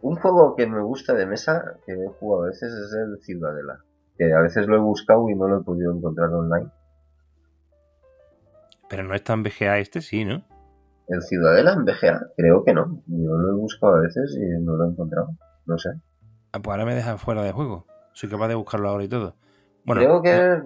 Un 0.00 0.16
juego 0.16 0.56
que 0.56 0.66
me 0.66 0.80
gusta 0.80 1.12
de 1.14 1.26
mesa, 1.26 1.76
que 1.84 1.92
he 1.92 2.08
jugado 2.18 2.44
a 2.44 2.46
veces, 2.46 2.72
es 2.72 2.92
el 2.94 3.18
Ciudadela. 3.22 3.80
Que 4.16 4.32
a 4.32 4.40
veces 4.40 4.66
lo 4.66 4.76
he 4.76 4.80
buscado 4.80 5.28
y 5.28 5.34
no 5.34 5.48
lo 5.48 5.60
he 5.60 5.64
podido 5.64 5.92
encontrar 5.92 6.30
online. 6.30 6.70
Pero 8.88 9.02
no 9.04 9.14
está 9.14 9.34
en 9.34 9.42
BGA 9.42 9.78
este, 9.78 10.00
sí, 10.00 10.24
¿no? 10.24 10.44
¿El 11.08 11.22
Ciudadela 11.22 11.72
en 11.72 11.84
BGA? 11.84 12.32
Creo 12.36 12.64
que 12.64 12.74
no. 12.74 13.02
Yo 13.06 13.36
lo 13.36 13.50
he 13.50 13.54
buscado 13.60 13.96
a 13.96 14.00
veces 14.00 14.36
y 14.36 14.62
no 14.62 14.74
lo 14.76 14.84
he 14.84 14.88
encontrado. 14.88 15.28
No 15.66 15.78
sé. 15.78 15.90
Ah, 16.52 16.60
pues 16.60 16.72
ahora 16.72 16.84
me 16.84 16.94
deja 16.94 17.16
fuera 17.18 17.42
de 17.42 17.52
juego. 17.52 17.86
Soy 18.12 18.28
capaz 18.28 18.48
de 18.48 18.54
buscarlo 18.54 18.88
ahora 18.88 19.04
y 19.04 19.08
todo. 19.08 19.36
Bueno, 19.84 20.00
Creo 20.00 20.22
que 20.22 20.62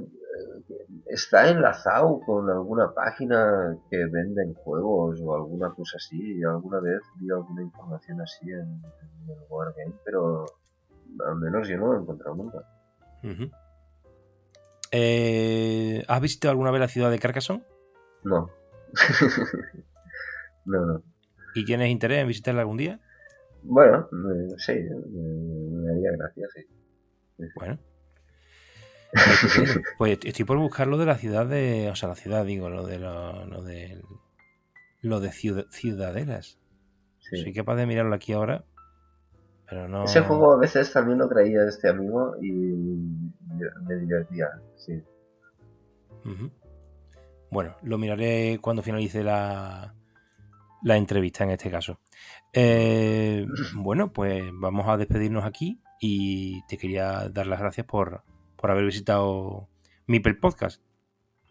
está 1.06 1.48
enlazado 1.50 2.20
con 2.24 2.48
alguna 2.48 2.92
página 2.94 3.76
que 3.90 3.98
venden 4.10 4.54
juegos 4.54 5.20
o 5.22 5.34
alguna 5.34 5.70
cosa 5.70 5.96
así. 5.96 6.42
Alguna 6.42 6.80
vez 6.80 7.00
vi 7.16 7.30
alguna 7.30 7.62
información 7.62 8.20
así 8.20 8.50
en, 8.50 8.82
el 9.28 9.38
Wargame, 9.48 9.94
pero 10.04 10.46
al 11.26 11.36
menos 11.36 11.68
yo 11.68 11.76
no 11.76 11.92
lo 11.92 11.98
he 11.98 12.02
encontrado 12.02 12.34
nunca. 12.36 12.58
Eh, 14.90 16.04
¿Has 16.08 16.20
visitado 16.20 16.50
alguna 16.50 16.70
vez 16.70 16.80
la 16.80 16.88
ciudad 16.88 17.10
de 17.10 17.18
Carcassonne? 17.18 17.64
No. 18.24 18.50
no, 20.64 20.86
no. 20.86 21.02
¿Y 21.54 21.64
tienes 21.64 21.90
interés 21.90 22.20
en 22.20 22.28
visitarla 22.28 22.60
algún 22.60 22.76
día? 22.76 23.00
Bueno, 23.62 24.08
sí, 24.58 24.72
me, 24.72 25.92
haría 25.92 26.10
gracia, 26.16 26.46
sí. 26.54 26.66
Bueno. 27.54 27.78
pues 29.98 30.18
estoy 30.24 30.44
por 30.44 30.58
buscar 30.58 30.86
lo 30.88 30.98
de 30.98 31.06
la 31.06 31.16
ciudad 31.16 31.46
de. 31.46 31.90
O 31.90 31.94
sea, 31.94 32.08
la 32.08 32.14
ciudad, 32.14 32.44
digo, 32.44 32.70
lo 32.70 32.86
de 32.86 32.98
lo, 32.98 33.62
de. 33.62 34.02
Lo 35.00 35.20
de 35.20 35.30
ciudadelas. 35.30 36.58
Soy 37.18 37.52
capaz 37.52 37.76
de 37.76 37.86
mirarlo 37.86 38.14
aquí 38.14 38.32
ahora. 38.32 38.64
Pero 39.68 39.88
no. 39.88 40.04
Ese 40.04 40.20
juego 40.22 40.52
a 40.52 40.58
veces 40.58 40.92
también 40.92 41.18
lo 41.18 41.28
traía 41.28 41.64
este 41.64 41.88
amigo 41.88 42.36
y 42.40 42.52
me 42.52 43.96
divertía, 43.96 44.48
sí. 44.76 45.02
Bueno, 47.52 47.76
lo 47.82 47.98
miraré 47.98 48.58
cuando 48.62 48.80
finalice 48.80 49.22
la, 49.22 49.94
la 50.82 50.96
entrevista 50.96 51.44
en 51.44 51.50
este 51.50 51.70
caso. 51.70 52.00
Eh, 52.50 53.46
bueno, 53.74 54.10
pues 54.10 54.42
vamos 54.54 54.88
a 54.88 54.96
despedirnos 54.96 55.44
aquí 55.44 55.78
y 56.00 56.64
te 56.66 56.78
quería 56.78 57.28
dar 57.28 57.46
las 57.46 57.60
gracias 57.60 57.86
por, 57.86 58.22
por 58.56 58.70
haber 58.70 58.86
visitado 58.86 59.68
Mipel 60.06 60.38
Podcast. 60.38 60.82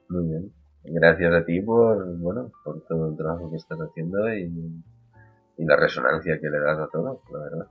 Muy 0.10 0.28
bien. 0.28 0.52
Gracias 0.86 1.36
a 1.36 1.46
ti 1.46 1.62
por, 1.62 2.18
bueno, 2.18 2.52
por 2.64 2.84
todo 2.88 3.12
el 3.12 3.16
trabajo 3.16 3.52
que 3.52 3.58
estás 3.58 3.78
haciendo 3.78 4.28
y, 4.34 4.52
la 5.58 5.76
resonancia 5.76 6.40
que 6.42 6.50
le 6.50 6.60
das 6.60 6.80
a 6.80 6.88
todo, 6.88 7.22
la 7.32 7.40
verdad. 7.44 7.68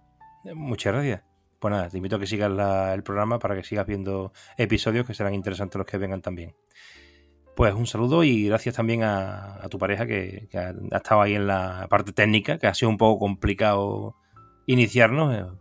Muchas 0.54 0.92
gracias. 0.92 1.24
Pues 1.58 1.72
nada, 1.72 1.88
te 1.88 1.96
invito 1.96 2.14
a 2.14 2.20
que 2.20 2.26
sigas 2.26 2.52
el 2.94 3.02
programa 3.02 3.40
para 3.40 3.56
que 3.56 3.64
sigas 3.64 3.84
viendo 3.84 4.32
episodios 4.56 5.04
que 5.04 5.14
serán 5.14 5.34
interesantes 5.34 5.76
los 5.76 5.86
que 5.86 5.98
vengan 5.98 6.22
también. 6.22 6.54
Pues 7.60 7.74
un 7.74 7.86
saludo 7.86 8.24
y 8.24 8.46
gracias 8.46 8.76
también 8.76 9.02
a, 9.02 9.60
tu 9.68 9.78
pareja 9.78 10.06
que, 10.06 10.48
ha, 10.54 10.96
estado 10.96 11.20
ahí 11.20 11.34
en 11.34 11.46
la 11.46 11.88
parte 11.90 12.10
técnica, 12.10 12.56
que 12.56 12.66
ha 12.66 12.72
sido 12.72 12.88
un 12.88 12.96
poco 12.96 13.18
complicado 13.18 14.16
iniciarnos. 14.64 15.58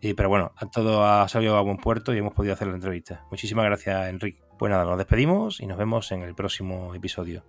Eh, 0.00 0.14
pero 0.16 0.30
bueno, 0.30 0.52
todo 0.72 1.04
ha 1.04 1.28
salido 1.28 1.58
a 1.58 1.60
buen 1.60 1.76
puerto 1.76 2.14
y 2.14 2.18
hemos 2.18 2.32
podido 2.32 2.54
hacer 2.54 2.68
la 2.68 2.76
entrevista. 2.76 3.26
Muchísimas 3.30 3.66
gracias, 3.66 4.08
Enrique. 4.08 4.40
Pues 4.58 4.70
nada, 4.70 4.86
nos 4.86 4.96
despedimos 4.96 5.60
y 5.60 5.66
nos 5.66 5.76
vemos 5.76 6.10
en 6.12 6.22
el 6.22 6.34
próximo 6.34 6.94
episodio. 6.94 7.44